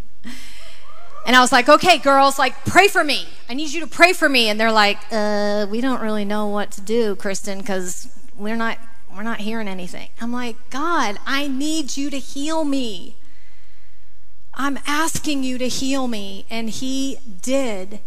And 1.27 1.37
I 1.37 1.41
was 1.41 1.53
like, 1.53 1.69
okay, 1.69 1.99
girls, 1.99 2.39
like, 2.39 2.65
pray 2.65 2.89
for 2.89 3.05
me. 3.05 3.27
I 3.49 3.55
need 3.55 3.73
you 3.73 3.81
to 3.81 3.87
pray 3.87 4.15
for 4.15 4.29
me. 4.29 4.49
And 4.49 4.59
they're 4.59 4.73
like, 4.73 4.99
uh, 5.13 5.67
we 5.71 5.83
don't 5.83 6.01
really 6.01 6.25
know 6.25 6.47
what 6.47 6.71
to 6.73 6.81
do, 6.81 7.15
Kristin, 7.15 7.59
because 7.59 8.09
we're 8.37 8.57
not 8.57 8.79
we're 9.15 9.23
not 9.23 9.41
hearing 9.41 9.69
anything. 9.69 10.09
I'm 10.21 10.33
like, 10.33 10.57
God, 10.71 11.19
I 11.27 11.47
need 11.47 11.97
you 11.97 12.11
to 12.11 12.19
heal 12.19 12.65
me. 12.65 13.17
I'm 14.61 14.79
asking 14.87 15.43
you 15.43 15.57
to 15.57 15.69
heal 15.69 16.07
me. 16.07 16.45
And 16.51 16.69
he 16.69 17.17
did. 17.41 18.01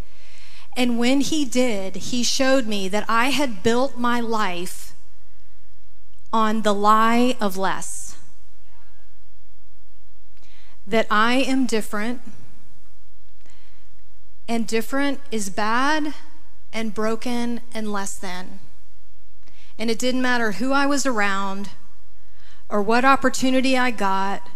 And 0.78 1.00
when 1.00 1.22
he 1.22 1.46
did, 1.46 1.96
he 1.96 2.22
showed 2.22 2.68
me 2.68 2.88
that 2.90 3.06
I 3.10 3.32
had 3.32 3.64
built 3.64 3.98
my 3.98 4.20
life 4.20 4.94
on 6.32 6.62
the 6.62 6.72
lie 6.72 7.36
of 7.42 7.58
less. 7.58 8.18
That 10.86 11.08
I 11.10 11.38
am 11.38 11.66
different 11.66 12.22
and 14.48 14.68
different 14.68 15.22
is 15.32 15.50
bad 15.50 16.14
and 16.72 16.94
broken 16.94 17.62
and 17.74 17.92
less 17.92 18.16
than. 18.16 18.60
And 19.80 19.90
it 19.90 19.98
didn't 19.98 20.22
matter 20.22 20.54
who 20.54 20.72
I 20.72 20.86
was 20.86 21.08
around 21.08 21.70
or 22.70 22.80
what 22.80 23.04
opportunity 23.04 23.76
I 23.76 23.90
got 23.90 24.48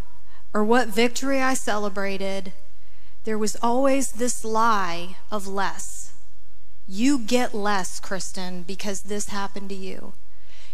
or 0.53 0.63
what 0.63 0.87
victory 0.87 1.41
I 1.41 1.53
celebrated, 1.53 2.53
there 3.23 3.37
was 3.37 3.57
always 3.61 4.13
this 4.13 4.43
lie 4.43 5.17
of 5.31 5.47
less. 5.47 6.13
You 6.87 7.19
get 7.19 7.53
less, 7.53 7.99
Kristin, 7.99 8.65
because 8.65 9.01
this 9.03 9.29
happened 9.29 9.69
to 9.69 9.75
you. 9.75 10.13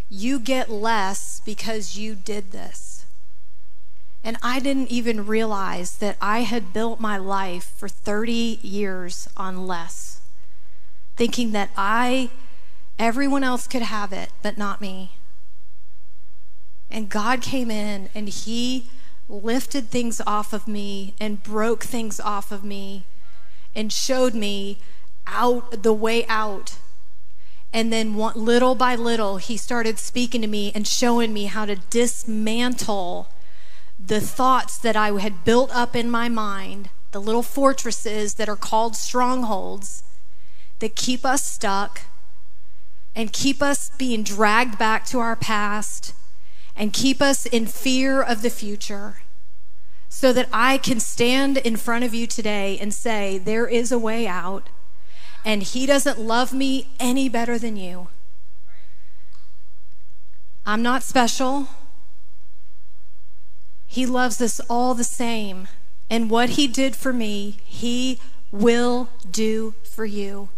You 0.09 0.39
get 0.39 0.69
less 0.69 1.41
because 1.43 1.97
you 1.97 2.13
did 2.13 2.51
this. 2.51 3.05
And 4.23 4.37
I 4.41 4.59
didn't 4.59 4.91
even 4.91 5.25
realize 5.25 5.97
that 5.97 6.17
I 6.21 6.41
had 6.41 6.71
built 6.71 6.99
my 6.99 7.17
life 7.17 7.73
for 7.75 7.89
30 7.89 8.59
years 8.61 9.27
on 9.35 9.67
less, 9.67 10.21
thinking 11.17 11.51
that 11.51 11.71
I, 11.75 12.29
everyone 12.97 13.43
else 13.43 13.67
could 13.67 13.81
have 13.81 14.13
it, 14.13 14.29
but 14.41 14.57
not 14.57 14.79
me. 14.79 15.17
And 16.89 17.09
God 17.09 17.41
came 17.41 17.71
in 17.71 18.09
and 18.13 18.29
He 18.29 18.85
lifted 19.27 19.89
things 19.89 20.21
off 20.27 20.53
of 20.53 20.67
me 20.67 21.13
and 21.19 21.43
broke 21.43 21.83
things 21.83 22.19
off 22.19 22.51
of 22.51 22.63
me 22.63 23.03
and 23.75 23.91
showed 23.91 24.33
me 24.33 24.77
out 25.25 25.83
the 25.83 25.93
way 25.93 26.25
out. 26.27 26.77
And 27.71 27.91
then 27.91 28.13
one, 28.13 28.35
little 28.35 28.75
by 28.75 28.95
little, 28.95 29.37
He 29.37 29.57
started 29.57 29.97
speaking 29.97 30.41
to 30.41 30.47
me 30.47 30.71
and 30.75 30.87
showing 30.87 31.33
me 31.33 31.45
how 31.45 31.65
to 31.65 31.75
dismantle 31.75 33.29
the 33.99 34.21
thoughts 34.21 34.77
that 34.77 34.95
I 34.95 35.11
had 35.19 35.43
built 35.43 35.73
up 35.73 35.95
in 35.95 36.11
my 36.11 36.29
mind, 36.29 36.89
the 37.11 37.21
little 37.21 37.43
fortresses 37.43 38.35
that 38.35 38.49
are 38.49 38.55
called 38.55 38.95
strongholds 38.95 40.03
that 40.79 40.95
keep 40.95 41.25
us 41.25 41.43
stuck 41.45 42.01
and 43.15 43.31
keep 43.31 43.61
us 43.61 43.91
being 43.97 44.23
dragged 44.23 44.77
back 44.77 45.05
to 45.05 45.19
our 45.19 45.35
past 45.35 46.13
and 46.75 46.93
keep 46.93 47.21
us 47.21 47.45
in 47.45 47.65
fear 47.65 48.21
of 48.21 48.41
the 48.41 48.49
future 48.49 49.17
so 50.09 50.31
that 50.31 50.47
I 50.53 50.77
can 50.77 50.99
stand 50.99 51.57
in 51.57 51.75
front 51.75 52.03
of 52.03 52.13
you 52.13 52.27
today 52.27 52.77
and 52.79 52.93
say, 52.93 53.37
There 53.39 53.67
is 53.67 53.91
a 53.91 53.97
way 53.97 54.27
out, 54.27 54.69
and 55.43 55.63
He 55.63 55.85
doesn't 55.85 56.19
love 56.19 56.53
me 56.53 56.89
any 56.99 57.29
better 57.29 57.57
than 57.57 57.77
you. 57.77 58.09
I'm 60.65 60.81
not 60.81 61.03
special. 61.03 61.67
He 63.87 64.05
loves 64.05 64.39
us 64.39 64.59
all 64.69 64.93
the 64.93 65.03
same. 65.03 65.67
And 66.09 66.29
what 66.29 66.51
He 66.51 66.67
did 66.67 66.95
for 66.95 67.11
me, 67.11 67.57
He 67.65 68.19
will 68.51 69.09
do 69.29 69.73
for 69.83 70.05
you. 70.05 70.49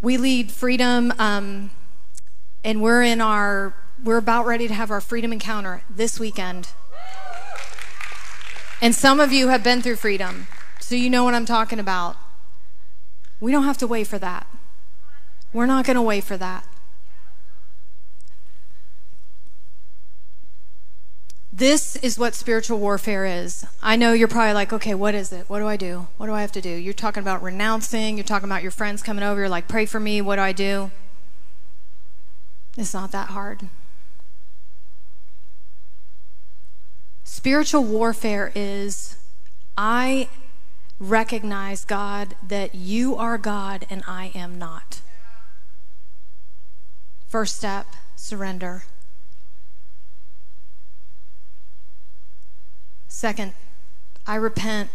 We 0.00 0.16
lead 0.16 0.52
freedom, 0.52 1.12
um, 1.18 1.70
and 2.62 2.80
we're 2.80 3.02
in 3.02 3.20
our, 3.20 3.74
we're 4.02 4.18
about 4.18 4.46
ready 4.46 4.68
to 4.68 4.74
have 4.74 4.90
our 4.90 5.00
freedom 5.00 5.32
encounter 5.32 5.82
this 5.88 6.20
weekend. 6.20 6.68
And 8.80 8.94
some 8.94 9.20
of 9.20 9.32
you 9.32 9.48
have 9.48 9.62
been 9.62 9.80
through 9.80 9.96
freedom, 9.96 10.48
so 10.80 10.94
you 10.94 11.08
know 11.08 11.24
what 11.24 11.34
I'm 11.34 11.46
talking 11.46 11.78
about. 11.78 12.16
We 13.40 13.52
don't 13.52 13.64
have 13.64 13.78
to 13.78 13.86
wait 13.86 14.06
for 14.06 14.18
that. 14.18 14.46
We're 15.52 15.66
not 15.66 15.86
going 15.86 15.96
to 15.96 16.02
wait 16.02 16.24
for 16.24 16.36
that. 16.36 16.66
This 21.50 21.96
is 21.96 22.18
what 22.18 22.34
spiritual 22.34 22.78
warfare 22.78 23.24
is. 23.24 23.64
I 23.82 23.96
know 23.96 24.12
you're 24.12 24.28
probably 24.28 24.52
like, 24.52 24.74
okay, 24.74 24.94
what 24.94 25.14
is 25.14 25.32
it? 25.32 25.48
What 25.48 25.60
do 25.60 25.66
I 25.66 25.78
do? 25.78 26.08
What 26.18 26.26
do 26.26 26.34
I 26.34 26.42
have 26.42 26.52
to 26.52 26.60
do? 26.60 26.68
You're 26.68 26.92
talking 26.92 27.22
about 27.22 27.42
renouncing. 27.42 28.18
You're 28.18 28.24
talking 28.24 28.46
about 28.46 28.60
your 28.60 28.70
friends 28.70 29.02
coming 29.02 29.24
over. 29.24 29.40
You're 29.40 29.48
like, 29.48 29.66
pray 29.66 29.86
for 29.86 29.98
me. 29.98 30.20
What 30.20 30.36
do 30.36 30.42
I 30.42 30.52
do? 30.52 30.90
It's 32.76 32.92
not 32.92 33.10
that 33.12 33.28
hard. 33.28 33.70
Spiritual 37.28 37.82
warfare 37.82 38.52
is 38.54 39.16
I 39.76 40.28
recognize, 41.00 41.84
God, 41.84 42.36
that 42.46 42.76
you 42.76 43.16
are 43.16 43.36
God 43.36 43.84
and 43.90 44.04
I 44.06 44.30
am 44.32 44.58
not. 44.58 45.00
First 47.26 47.56
step 47.56 47.86
surrender. 48.14 48.84
Second, 53.08 53.54
I 54.24 54.36
repent. 54.36 54.90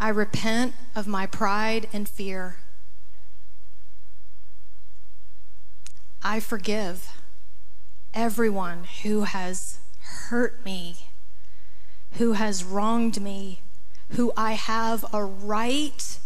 I 0.00 0.08
repent 0.08 0.74
of 0.96 1.06
my 1.06 1.26
pride 1.26 1.88
and 1.92 2.08
fear. 2.08 2.56
I 6.20 6.40
forgive 6.40 7.12
everyone 8.12 8.84
who 9.04 9.22
has 9.22 9.78
hurt 10.00 10.64
me, 10.64 11.08
who 12.12 12.32
has 12.32 12.64
wronged 12.64 13.20
me, 13.20 13.60
who 14.12 14.32
I 14.36 14.52
have 14.52 15.04
a 15.12 15.24
right 15.24 16.18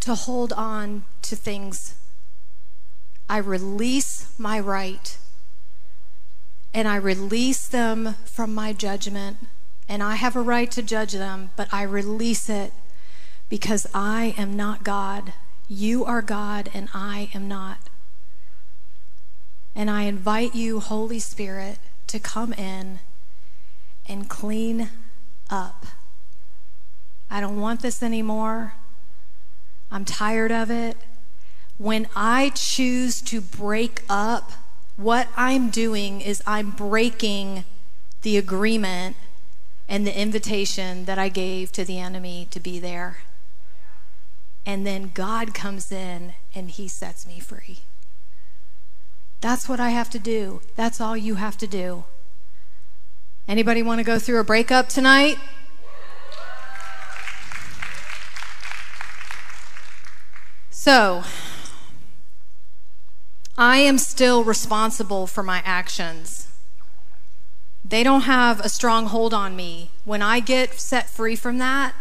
to 0.00 0.14
hold 0.14 0.52
on 0.52 1.04
to 1.22 1.36
things. 1.36 1.94
I 3.28 3.38
release 3.38 4.32
my 4.38 4.58
right 4.58 5.18
and 6.74 6.86
I 6.86 6.96
release 6.96 7.66
them 7.66 8.14
from 8.24 8.54
my 8.54 8.72
judgment. 8.72 9.38
And 9.88 10.02
I 10.02 10.16
have 10.16 10.36
a 10.36 10.40
right 10.40 10.70
to 10.72 10.82
judge 10.82 11.12
them, 11.12 11.50
but 11.56 11.68
I 11.72 11.82
release 11.82 12.48
it 12.50 12.72
because 13.48 13.86
I 13.94 14.34
am 14.36 14.54
not 14.54 14.84
God. 14.84 15.32
You 15.66 16.04
are 16.04 16.22
God, 16.22 16.70
and 16.74 16.88
I 16.92 17.30
am 17.34 17.48
not. 17.48 17.78
And 19.74 19.90
I 19.90 20.02
invite 20.02 20.54
you, 20.54 20.80
Holy 20.80 21.18
Spirit, 21.18 21.78
to 22.08 22.18
come 22.18 22.52
in 22.52 23.00
and 24.06 24.28
clean 24.28 24.90
up. 25.50 25.86
I 27.30 27.40
don't 27.40 27.60
want 27.60 27.82
this 27.82 28.02
anymore. 28.02 28.74
I'm 29.90 30.04
tired 30.04 30.52
of 30.52 30.70
it. 30.70 30.96
When 31.76 32.08
I 32.16 32.50
choose 32.54 33.20
to 33.22 33.40
break 33.40 34.02
up, 34.08 34.52
what 34.96 35.28
I'm 35.36 35.70
doing 35.70 36.20
is 36.20 36.42
I'm 36.46 36.72
breaking 36.72 37.64
the 38.22 38.36
agreement 38.36 39.16
and 39.88 40.06
the 40.06 40.18
invitation 40.18 41.04
that 41.04 41.18
I 41.18 41.28
gave 41.28 41.72
to 41.72 41.84
the 41.84 41.98
enemy 41.98 42.48
to 42.50 42.60
be 42.60 42.78
there. 42.78 43.18
And 44.66 44.86
then 44.86 45.12
God 45.14 45.54
comes 45.54 45.90
in 45.90 46.34
and 46.54 46.70
he 46.70 46.88
sets 46.88 47.26
me 47.26 47.40
free. 47.40 47.80
That's 49.40 49.68
what 49.68 49.80
I 49.80 49.90
have 49.90 50.10
to 50.10 50.18
do. 50.18 50.60
That's 50.74 51.00
all 51.00 51.16
you 51.16 51.36
have 51.36 51.56
to 51.58 51.66
do. 51.66 52.04
Anybody 53.46 53.82
want 53.82 53.98
to 53.98 54.04
go 54.04 54.18
through 54.18 54.40
a 54.40 54.44
breakup 54.44 54.88
tonight? 54.88 55.38
So, 60.70 61.22
I 63.56 63.78
am 63.78 63.98
still 63.98 64.44
responsible 64.44 65.26
for 65.26 65.42
my 65.42 65.62
actions. 65.64 66.48
They 67.84 68.02
don't 68.02 68.22
have 68.22 68.60
a 68.60 68.68
strong 68.68 69.06
hold 69.06 69.32
on 69.32 69.56
me. 69.56 69.90
When 70.04 70.22
I 70.22 70.40
get 70.40 70.74
set 70.74 71.08
free 71.08 71.36
from 71.36 71.58
that, 71.58 71.94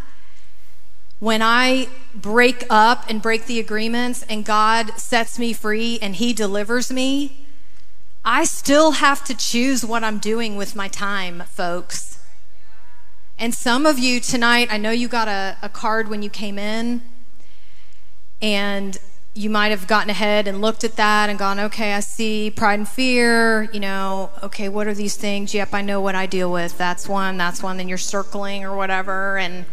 when 1.19 1.41
I 1.41 1.87
break 2.13 2.65
up 2.69 3.05
and 3.09 3.21
break 3.21 3.45
the 3.45 3.59
agreements 3.59 4.23
and 4.29 4.45
God 4.45 4.91
sets 4.97 5.39
me 5.39 5.53
free 5.53 5.97
and 6.01 6.15
He 6.15 6.33
delivers 6.33 6.91
me, 6.91 7.47
I 8.23 8.43
still 8.43 8.91
have 8.91 9.23
to 9.25 9.35
choose 9.35 9.85
what 9.85 10.03
I'm 10.03 10.19
doing 10.19 10.57
with 10.57 10.75
my 10.75 10.87
time, 10.87 11.43
folks. 11.47 12.19
And 13.39 13.53
some 13.53 13.85
of 13.85 13.99
you 13.99 14.19
tonight, 14.19 14.67
I 14.71 14.77
know 14.77 14.91
you 14.91 15.07
got 15.07 15.27
a, 15.27 15.57
a 15.61 15.69
card 15.69 16.09
when 16.09 16.21
you 16.21 16.29
came 16.29 16.57
in, 16.57 17.01
and 18.41 18.97
you 19.33 19.49
might 19.49 19.69
have 19.69 19.87
gotten 19.87 20.09
ahead 20.09 20.47
and 20.47 20.61
looked 20.61 20.83
at 20.83 20.95
that 20.95 21.29
and 21.29 21.37
gone, 21.37 21.59
okay, 21.59 21.93
I 21.93 21.99
see 21.99 22.49
pride 22.49 22.79
and 22.79 22.87
fear, 22.87 23.69
you 23.71 23.79
know, 23.79 24.31
okay, 24.41 24.67
what 24.67 24.87
are 24.87 24.93
these 24.95 25.15
things? 25.15 25.53
Yep, 25.53 25.73
I 25.73 25.81
know 25.83 26.01
what 26.01 26.15
I 26.15 26.25
deal 26.25 26.51
with. 26.51 26.77
That's 26.77 27.07
one, 27.07 27.37
that's 27.37 27.61
one. 27.61 27.77
Then 27.77 27.87
you're 27.87 27.99
circling 27.99 28.63
or 28.63 28.75
whatever. 28.75 29.37
And 29.37 29.65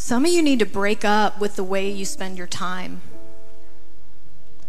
some 0.00 0.24
of 0.24 0.32
you 0.32 0.42
need 0.42 0.58
to 0.58 0.66
break 0.66 1.04
up 1.04 1.38
with 1.38 1.56
the 1.56 1.62
way 1.62 1.88
you 1.88 2.06
spend 2.06 2.38
your 2.38 2.46
time. 2.46 3.02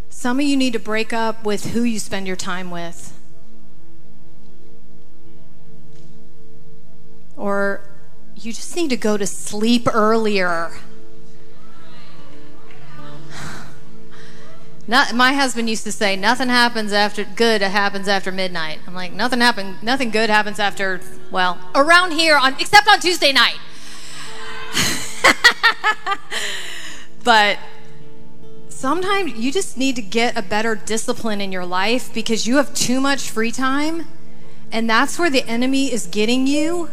Some 0.10 0.41
of 0.41 0.46
you 0.46 0.58
need 0.58 0.74
to 0.74 0.80
break 0.80 1.13
up 1.13 1.46
with 1.46 1.67
who 1.67 1.84
you 1.84 2.00
spend 2.00 2.28
your 2.28 2.36
time 2.36 2.70
with. 2.70 3.17
Or 7.38 7.82
you 8.36 8.52
just 8.52 8.76
need 8.76 8.89
to 8.89 8.98
go 8.98 9.15
to 9.15 9.26
sleep 9.26 9.88
earlier. 9.91 10.74
Not, 14.88 15.15
my 15.15 15.32
husband 15.34 15.70
used 15.70 15.86
to 15.86 15.94
say, 15.94 16.17
"Nothing 16.17 16.50
happens 16.50 16.91
after 16.91 17.24
good 17.24 17.62
happens 17.62 18.10
after 18.10 18.34
midnight." 18.34 18.80
I'm 18.86 18.94
like, 18.94 19.13
"Nothing 19.13 19.39
happen. 19.39 19.78
Nothing 19.82 20.12
good 20.12 20.30
happens 20.30 20.60
after 20.60 21.00
well, 21.32 21.58
around 21.74 22.12
here 22.12 22.36
on 22.38 22.56
except 22.60 22.88
on 22.89 23.00
Tuesday 23.00 23.32
night." 23.32 23.58
but 27.24 27.60
sometimes 28.70 29.34
you 29.34 29.52
just 29.52 29.78
need 29.78 29.96
to 29.96 30.02
get 30.02 30.38
a 30.38 30.41
better 30.41 30.76
discipline 30.76 31.41
in 31.41 31.52
your 31.52 31.65
life 31.65 32.13
because 32.13 32.48
you 32.48 32.58
have 32.58 32.74
too 32.74 33.02
much 33.02 33.30
free 33.30 33.52
time, 33.52 34.08
and 34.72 34.89
that's 34.89 35.20
where 35.20 35.30
the 35.30 35.44
enemy 35.48 35.91
is 35.91 36.08
getting 36.08 36.48
you. 36.48 36.89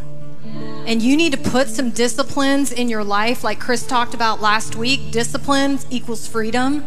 And 0.85 1.01
you 1.01 1.15
need 1.15 1.33
to 1.33 1.37
put 1.37 1.67
some 1.67 1.91
disciplines 1.91 2.71
in 2.71 2.89
your 2.89 3.03
life, 3.03 3.43
like 3.43 3.59
Chris 3.59 3.85
talked 3.85 4.13
about 4.13 4.41
last 4.41 4.75
week. 4.75 5.11
Disciplines 5.11 5.85
equals 5.91 6.27
freedom 6.27 6.85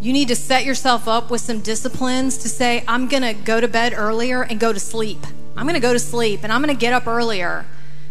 you 0.00 0.14
need 0.14 0.28
to 0.28 0.36
set 0.36 0.64
yourself 0.64 1.06
up 1.06 1.30
with 1.30 1.42
some 1.42 1.60
disciplines 1.60 2.38
to 2.38 2.48
say, 2.48 2.82
I'm 2.88 3.06
going 3.06 3.22
to 3.22 3.34
go 3.34 3.60
to 3.60 3.68
bed 3.68 3.92
earlier 3.94 4.42
and 4.42 4.58
go 4.58 4.72
to 4.72 4.80
sleep. 4.80 5.18
I'm 5.56 5.66
going 5.66 5.74
to 5.74 5.80
go 5.80 5.92
to 5.92 5.98
sleep 5.98 6.40
and 6.42 6.50
I'm 6.50 6.62
going 6.62 6.74
to 6.74 6.80
get 6.80 6.94
up 6.94 7.06
earlier 7.06 7.66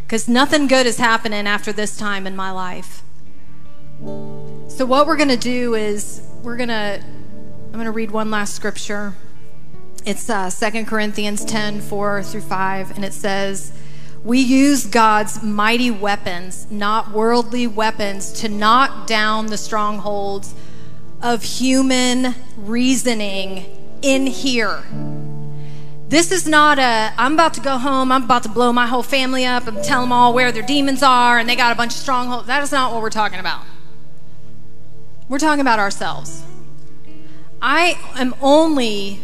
because 0.10 0.28
nothing 0.28 0.66
good 0.66 0.88
is 0.88 0.98
happening 0.98 1.46
after 1.46 1.72
this 1.72 1.96
time 1.96 2.26
in 2.26 2.36
my 2.36 2.50
life. 2.50 3.04
So, 4.68 4.84
what 4.84 5.06
we're 5.06 5.18
going 5.18 5.30
to 5.30 5.38
do 5.38 5.76
is 5.76 6.28
we're 6.42 6.58
going 6.58 6.70
to, 6.70 7.00
I'm 7.04 7.74
going 7.74 7.86
to 7.86 7.92
read 7.92 8.10
one 8.10 8.32
last 8.32 8.56
scripture. 8.56 9.14
It's 10.08 10.28
uh, 10.28 10.50
2 10.50 10.86
Corinthians 10.86 11.46
10 11.46 11.82
4 11.82 12.24
through 12.24 12.42
5, 12.42 12.96
and 12.96 13.06
it 13.06 13.14
says, 13.14 13.72
We 14.24 14.40
use 14.40 14.88
God's 14.88 15.44
mighty 15.44 15.92
weapons, 15.92 16.66
not 16.72 17.12
worldly 17.12 17.68
weapons, 17.68 18.32
to 18.42 18.50
knock 18.50 19.06
down 19.06 19.46
the 19.46 19.60
strongholds 19.60 20.56
of 21.22 21.44
human 21.44 22.34
reasoning 22.58 24.00
in 24.02 24.26
here. 24.26 24.82
This 26.10 26.32
is 26.32 26.48
not 26.48 26.80
a, 26.80 27.14
I'm 27.18 27.34
about 27.34 27.54
to 27.54 27.62
go 27.62 27.78
home, 27.78 28.12
I'm 28.12 28.24
about 28.24 28.42
to 28.42 28.50
blow 28.50 28.74
my 28.74 28.88
whole 28.88 29.04
family 29.04 29.46
up, 29.46 29.68
and 29.68 29.84
tell 29.84 30.02
them 30.02 30.12
all 30.12 30.34
where 30.34 30.52
their 30.52 30.64
demons 30.64 31.04
are, 31.04 31.38
and 31.38 31.48
they 31.48 31.56
got 31.56 31.72
a 31.72 31.76
bunch 31.76 31.94
of 31.94 32.00
strongholds. 32.00 32.48
That 32.48 32.64
is 32.64 32.72
not 32.72 32.92
what 32.92 33.04
we're 33.04 33.12
talking 33.12 33.40
about. 33.40 33.64
We're 35.28 35.38
talking 35.38 35.62
about 35.62 35.78
ourselves. 35.78 36.42
I 37.62 38.00
am 38.16 38.34
only 38.42 39.20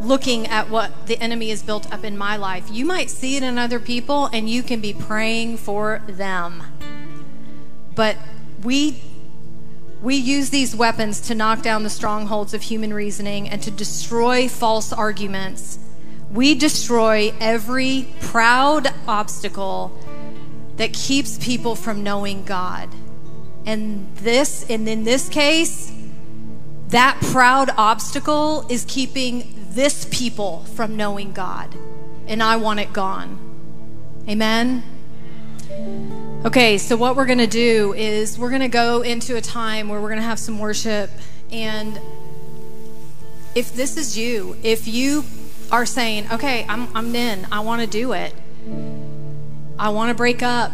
looking 0.00 0.46
at 0.46 0.70
what 0.70 1.08
the 1.08 1.18
enemy 1.20 1.50
has 1.50 1.60
built 1.60 1.92
up 1.92 2.04
in 2.04 2.16
my 2.16 2.36
life. 2.36 2.70
You 2.70 2.84
might 2.84 3.10
see 3.10 3.36
it 3.36 3.42
in 3.42 3.58
other 3.58 3.80
people, 3.80 4.26
and 4.32 4.48
you 4.48 4.62
can 4.62 4.80
be 4.80 4.92
praying 4.92 5.56
for 5.56 6.02
them. 6.06 6.62
But 7.96 8.16
we 8.62 9.02
we 10.00 10.14
use 10.14 10.50
these 10.50 10.76
weapons 10.76 11.20
to 11.22 11.34
knock 11.34 11.62
down 11.62 11.82
the 11.82 11.90
strongholds 11.90 12.54
of 12.54 12.62
human 12.62 12.94
reasoning 12.94 13.48
and 13.48 13.62
to 13.62 13.70
destroy 13.70 14.48
false 14.48 14.92
arguments. 14.92 15.78
We 16.30 16.54
destroy 16.54 17.32
every 17.40 18.08
proud 18.20 18.92
obstacle 19.06 19.98
that 20.76 20.92
keeps 20.92 21.38
people 21.38 21.74
from 21.74 22.02
knowing 22.02 22.44
God. 22.44 22.88
And 23.66 24.14
this, 24.16 24.68
and 24.70 24.88
in 24.88 25.04
this 25.04 25.28
case, 25.28 25.92
that 26.88 27.18
proud 27.20 27.70
obstacle 27.76 28.66
is 28.70 28.84
keeping 28.86 29.54
this 29.70 30.06
people 30.10 30.64
from 30.74 30.96
knowing 30.96 31.32
God. 31.32 31.74
And 32.26 32.42
I 32.42 32.56
want 32.56 32.80
it 32.80 32.92
gone. 32.92 33.38
Amen. 34.28 34.82
Okay, 36.44 36.78
so 36.78 36.96
what 36.96 37.16
we're 37.16 37.26
going 37.26 37.38
to 37.38 37.48
do 37.48 37.94
is 37.94 38.38
we're 38.38 38.50
going 38.50 38.60
to 38.60 38.68
go 38.68 39.02
into 39.02 39.34
a 39.34 39.40
time 39.40 39.88
where 39.88 40.00
we're 40.00 40.08
going 40.08 40.20
to 40.20 40.26
have 40.26 40.38
some 40.38 40.60
worship. 40.60 41.10
And 41.50 41.98
if 43.56 43.72
this 43.72 43.96
is 43.96 44.16
you, 44.16 44.56
if 44.62 44.86
you 44.86 45.24
are 45.72 45.84
saying, 45.84 46.28
okay, 46.30 46.64
I'm, 46.68 46.96
I'm 46.96 47.12
in, 47.16 47.44
I 47.50 47.58
want 47.60 47.82
to 47.82 47.88
do 47.88 48.12
it, 48.12 48.32
I 49.80 49.88
want 49.88 50.10
to 50.10 50.14
break 50.14 50.44
up. 50.44 50.70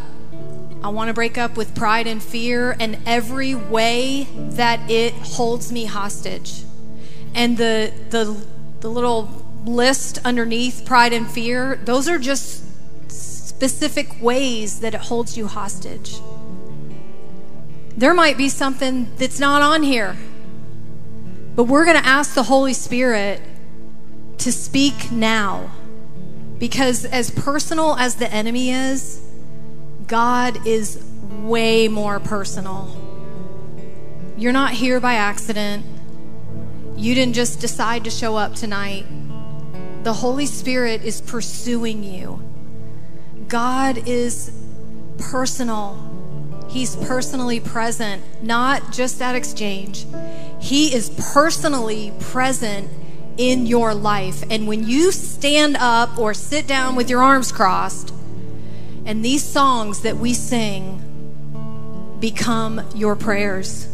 I 0.82 0.88
want 0.88 1.08
to 1.08 1.14
break 1.14 1.38
up 1.38 1.56
with 1.56 1.74
pride 1.74 2.06
and 2.06 2.22
fear 2.22 2.76
and 2.78 2.98
every 3.06 3.54
way 3.54 4.28
that 4.34 4.90
it 4.90 5.14
holds 5.14 5.72
me 5.72 5.86
hostage. 5.86 6.62
And 7.34 7.56
the, 7.56 7.90
the, 8.10 8.36
the 8.80 8.90
little 8.90 9.30
list 9.64 10.18
underneath 10.26 10.84
pride 10.84 11.14
and 11.14 11.26
fear, 11.26 11.76
those 11.76 12.06
are 12.06 12.18
just 12.18 12.64
specific 13.56 14.20
ways 14.20 14.80
that 14.80 14.94
it 14.94 15.00
holds 15.00 15.36
you 15.36 15.46
hostage. 15.46 16.20
There 17.96 18.12
might 18.12 18.36
be 18.36 18.48
something 18.48 19.12
that's 19.16 19.38
not 19.38 19.62
on 19.62 19.84
here, 19.84 20.16
but 21.54 21.64
we're 21.64 21.84
going 21.84 21.96
to 21.96 22.06
ask 22.06 22.34
the 22.34 22.42
Holy 22.42 22.72
Spirit 22.72 23.40
to 24.38 24.50
speak 24.50 25.12
now. 25.12 25.70
Because 26.58 27.04
as 27.04 27.30
personal 27.30 27.94
as 27.96 28.16
the 28.16 28.30
enemy 28.32 28.70
is, 28.70 29.22
God 30.08 30.66
is 30.66 31.04
way 31.42 31.86
more 31.86 32.18
personal. 32.18 32.90
You're 34.36 34.52
not 34.52 34.72
here 34.72 34.98
by 34.98 35.14
accident. 35.14 35.86
You 36.96 37.14
didn't 37.14 37.34
just 37.34 37.60
decide 37.60 38.02
to 38.04 38.10
show 38.10 38.36
up 38.36 38.54
tonight. 38.54 39.06
The 40.02 40.12
Holy 40.12 40.46
Spirit 40.46 41.02
is 41.02 41.20
pursuing 41.20 42.02
you. 42.02 42.53
God 43.54 44.08
is 44.08 44.50
personal. 45.16 45.96
He's 46.68 46.96
personally 46.96 47.60
present, 47.60 48.20
not 48.42 48.92
just 48.92 49.22
at 49.22 49.36
exchange. 49.36 50.06
He 50.60 50.92
is 50.92 51.08
personally 51.32 52.12
present 52.18 52.90
in 53.36 53.66
your 53.66 53.94
life. 53.94 54.42
And 54.50 54.66
when 54.66 54.88
you 54.88 55.12
stand 55.12 55.76
up 55.78 56.18
or 56.18 56.34
sit 56.34 56.66
down 56.66 56.96
with 56.96 57.08
your 57.08 57.22
arms 57.22 57.52
crossed, 57.52 58.12
and 59.06 59.24
these 59.24 59.44
songs 59.44 60.00
that 60.00 60.16
we 60.16 60.34
sing 60.34 62.16
become 62.18 62.84
your 62.92 63.14
prayers. 63.14 63.86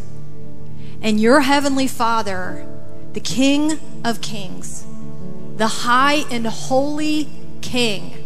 And 1.03 1.21
your 1.21 1.41
heavenly 1.41 1.87
Father, 1.87 2.67
the 3.13 3.19
King 3.19 3.79
of 4.03 4.21
Kings, 4.21 4.87
the 5.57 5.67
high 5.67 6.25
and 6.31 6.47
holy 6.47 7.29
King, 7.61 8.20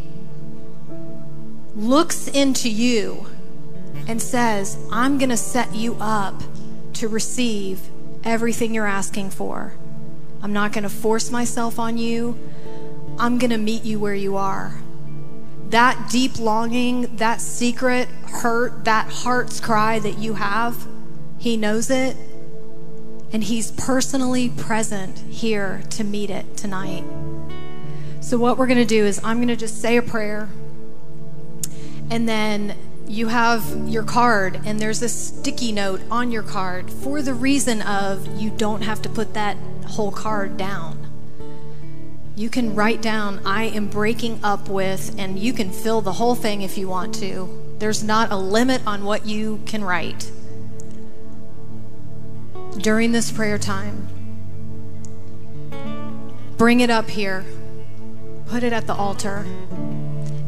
looks 1.76 2.28
into 2.28 2.70
you 2.70 3.28
and 4.08 4.22
says, 4.22 4.78
I'm 4.92 5.18
going 5.18 5.30
to 5.30 5.38
set 5.38 5.74
you 5.76 5.98
up 6.00 6.42
to 6.94 7.08
receive 7.08 7.82
everything 8.24 8.74
you're 8.74 8.88
asking 8.88 9.32
for. 9.32 9.74
I'm 10.42 10.54
not 10.54 10.74
going 10.74 10.84
to 10.84 10.90
force 10.90 11.32
myself 11.32 11.80
on 11.80 11.98
you. 11.98 12.38
I'm 13.18 13.38
going 13.38 13.52
to 13.52 13.58
meet 13.58 13.84
you 13.84 14.00
where 14.00 14.14
you 14.14 14.38
are. 14.38 14.76
That 15.70 16.10
deep 16.12 16.38
longing, 16.38 17.16
that 17.18 17.42
secret 17.42 18.08
hurt, 18.28 18.86
that 18.86 19.08
heart's 19.12 19.60
cry 19.60 20.00
that 20.00 20.18
you 20.18 20.36
have, 20.36 20.88
He 21.40 21.58
knows 21.58 21.90
it. 21.90 22.16
And 23.34 23.44
He's 23.44 23.72
personally 23.72 24.50
present 24.50 25.18
here 25.18 25.82
to 25.92 26.04
meet 26.04 26.30
it 26.30 26.56
tonight. 26.56 27.04
So, 28.22 28.38
what 28.38 28.58
we're 28.58 28.68
going 28.68 28.78
to 28.78 28.86
do 28.86 29.06
is, 29.06 29.20
I'm 29.24 29.38
going 29.38 29.48
to 29.50 29.56
just 29.56 29.82
say 29.82 29.98
a 29.98 30.02
prayer. 30.02 30.50
And 32.10 32.30
then 32.30 32.76
you 33.08 33.28
have 33.28 33.88
your 33.88 34.04
card, 34.04 34.60
and 34.66 34.80
there's 34.80 35.02
a 35.02 35.10
sticky 35.10 35.72
note 35.72 36.02
on 36.10 36.32
your 36.32 36.44
card 36.44 36.92
for 36.92 37.22
the 37.22 37.34
reason 37.34 37.82
of 37.82 38.26
you 38.40 38.50
don't 38.50 38.82
have 38.82 39.02
to 39.04 39.10
put 39.10 39.34
that 39.34 39.58
whole 39.88 40.12
card 40.12 40.58
down. 40.58 41.00
You 42.36 42.50
can 42.50 42.76
write 42.76 43.02
down, 43.02 43.40
I 43.46 43.66
am 43.66 43.88
breaking 43.88 44.42
up 44.44 44.68
with, 44.68 45.16
and 45.18 45.40
you 45.40 45.54
can 45.54 45.72
fill 45.72 46.02
the 46.02 46.14
whole 46.14 46.36
thing 46.36 46.64
if 46.64 46.78
you 46.78 46.90
want 46.90 47.16
to. 47.16 47.76
There's 47.80 48.04
not 48.04 48.32
a 48.32 48.36
limit 48.36 48.82
on 48.86 49.06
what 49.06 49.26
you 49.26 49.62
can 49.66 49.84
write. 49.84 50.32
During 52.78 53.14
this 53.14 53.32
prayer 53.32 53.58
time, 53.58 54.10
bring 56.58 56.82
it 56.82 56.90
up 56.90 57.10
here, 57.10 57.46
put 58.48 58.64
it 58.64 58.74
at 58.74 58.86
the 58.86 58.94
altar. 58.94 59.46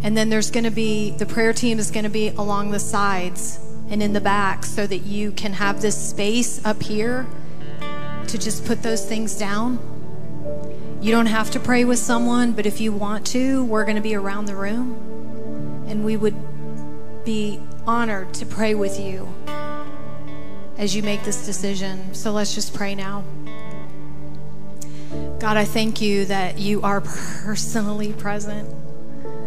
And 0.07 0.15
then 0.15 0.29
there's 0.29 0.51
going 0.51 0.63
to 0.63 0.71
be, 0.71 1.11
the 1.11 1.25
prayer 1.25 1.51
team 1.51 1.79
is 1.79 1.91
going 1.91 2.05
to 2.05 2.09
be 2.09 2.29
along 2.29 2.71
the 2.71 2.79
sides 2.79 3.59
and 3.89 4.01
in 4.01 4.13
the 4.13 4.21
back 4.21 4.63
so 4.63 4.87
that 4.87 4.99
you 4.99 5.33
can 5.33 5.51
have 5.51 5.81
this 5.81 5.97
space 5.97 6.63
up 6.65 6.81
here 6.81 7.27
to 8.27 8.37
just 8.37 8.63
put 8.63 8.83
those 8.83 9.05
things 9.05 9.37
down. 9.37 9.77
You 11.01 11.11
don't 11.11 11.25
have 11.25 11.51
to 11.51 11.59
pray 11.59 11.83
with 11.83 11.99
someone, 11.99 12.53
but 12.53 12.65
if 12.65 12.79
you 12.79 12.93
want 12.93 13.27
to, 13.27 13.65
we're 13.65 13.83
going 13.83 13.97
to 13.97 14.01
be 14.01 14.15
around 14.15 14.45
the 14.45 14.55
room 14.55 15.83
and 15.89 16.05
we 16.05 16.15
would 16.15 17.25
be 17.25 17.59
honored 17.85 18.33
to 18.35 18.45
pray 18.45 18.75
with 18.75 18.97
you 19.01 19.27
as 20.77 20.95
you 20.95 21.03
make 21.03 21.23
this 21.23 21.45
decision. 21.45 22.13
So 22.13 22.31
let's 22.31 22.55
just 22.55 22.73
pray 22.73 22.95
now. 22.95 23.25
God, 25.39 25.57
I 25.57 25.65
thank 25.65 25.99
you 25.99 26.23
that 26.27 26.59
you 26.59 26.81
are 26.83 27.01
personally 27.01 28.13
present. 28.13 28.86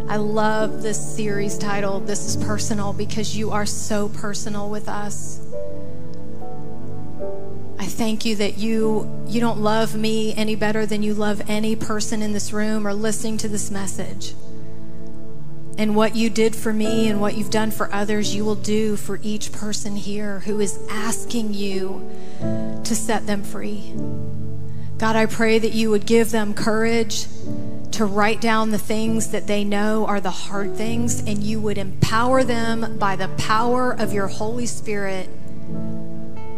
I 0.07 0.17
love 0.17 0.81
this 0.81 1.15
series 1.15 1.57
title, 1.57 2.01
This 2.01 2.25
is 2.25 2.43
Personal, 2.43 2.91
because 2.91 3.37
you 3.37 3.51
are 3.51 3.65
so 3.65 4.09
personal 4.09 4.69
with 4.69 4.89
us. 4.89 5.39
I 7.79 7.85
thank 7.85 8.25
you 8.25 8.35
that 8.35 8.57
you 8.57 9.09
you 9.27 9.39
don't 9.39 9.59
love 9.59 9.95
me 9.95 10.33
any 10.35 10.55
better 10.55 10.85
than 10.85 11.01
you 11.01 11.13
love 11.13 11.41
any 11.47 11.75
person 11.75 12.21
in 12.21 12.33
this 12.33 12.51
room 12.51 12.85
or 12.85 12.93
listening 12.93 13.37
to 13.37 13.47
this 13.47 13.71
message. 13.71 14.35
And 15.77 15.95
what 15.95 16.15
you 16.15 16.29
did 16.29 16.55
for 16.55 16.73
me 16.73 17.07
and 17.07 17.21
what 17.21 17.35
you've 17.35 17.49
done 17.49 17.71
for 17.71 17.91
others, 17.93 18.35
you 18.35 18.45
will 18.45 18.55
do 18.55 18.97
for 18.97 19.19
each 19.23 19.51
person 19.51 19.95
here 19.95 20.41
who 20.41 20.59
is 20.59 20.77
asking 20.89 21.53
you 21.53 22.07
to 22.83 22.95
set 22.95 23.25
them 23.25 23.43
free. 23.43 23.93
God, 24.97 25.15
I 25.15 25.25
pray 25.25 25.57
that 25.57 25.71
you 25.71 25.89
would 25.89 26.05
give 26.05 26.29
them 26.29 26.53
courage 26.53 27.25
to 27.91 28.05
write 28.05 28.39
down 28.39 28.71
the 28.71 28.77
things 28.77 29.31
that 29.31 29.47
they 29.47 29.63
know 29.63 30.05
are 30.05 30.21
the 30.21 30.31
hard 30.31 30.75
things, 30.75 31.19
and 31.19 31.43
you 31.43 31.59
would 31.59 31.77
empower 31.77 32.43
them 32.43 32.97
by 32.97 33.15
the 33.15 33.27
power 33.37 33.91
of 33.91 34.13
your 34.13 34.27
Holy 34.27 34.65
Spirit 34.65 35.29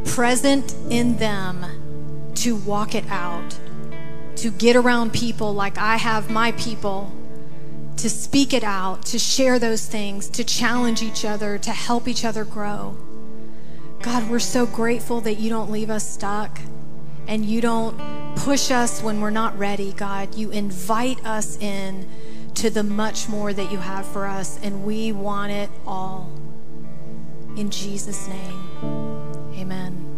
present 0.06 0.76
in 0.90 1.18
them 1.18 2.32
to 2.36 2.56
walk 2.56 2.94
it 2.94 3.06
out, 3.10 3.58
to 4.36 4.52
get 4.52 4.76
around 4.76 5.12
people 5.12 5.54
like 5.54 5.78
I 5.78 5.98
have 5.98 6.30
my 6.30 6.52
people, 6.54 7.12
to 7.98 8.10
speak 8.10 8.54
it 8.54 8.64
out, 8.64 9.06
to 9.08 9.18
share 9.18 9.58
those 9.58 9.86
things, 9.88 10.30
to 10.30 10.44
challenge 10.44 11.02
each 11.02 11.26
other, 11.26 11.58
to 11.58 11.72
help 11.72 12.08
each 12.08 12.26
other 12.26 12.44
grow. 12.44 12.96
God, 14.02 14.30
we're 14.30 14.40
so 14.40 14.66
grateful 14.66 15.22
that 15.22 15.36
you 15.36 15.50
don't 15.50 15.72
leave 15.72 15.90
us 15.90 16.08
stuck 16.08 16.60
and 17.28 17.46
you 17.46 17.62
don't 17.62 17.98
push 18.36 18.72
us 18.72 19.02
when 19.02 19.22
we're 19.22 19.30
not 19.30 19.58
ready, 19.58 19.94
God. 19.94 20.36
You 20.36 20.52
invite 20.52 21.26
us 21.26 21.58
in 21.58 22.08
to 22.56 22.70
the 22.70 22.84
much 22.84 23.28
more 23.30 23.54
that 23.54 23.72
you 23.72 23.78
have 23.78 24.06
for 24.06 24.26
us, 24.26 24.60
and 24.62 24.86
we 24.86 25.12
want 25.12 25.52
it 25.52 25.70
all. 25.88 26.32
In 27.56 27.70
Jesus' 27.70 28.28
name, 28.28 29.54
amen. 29.56 30.13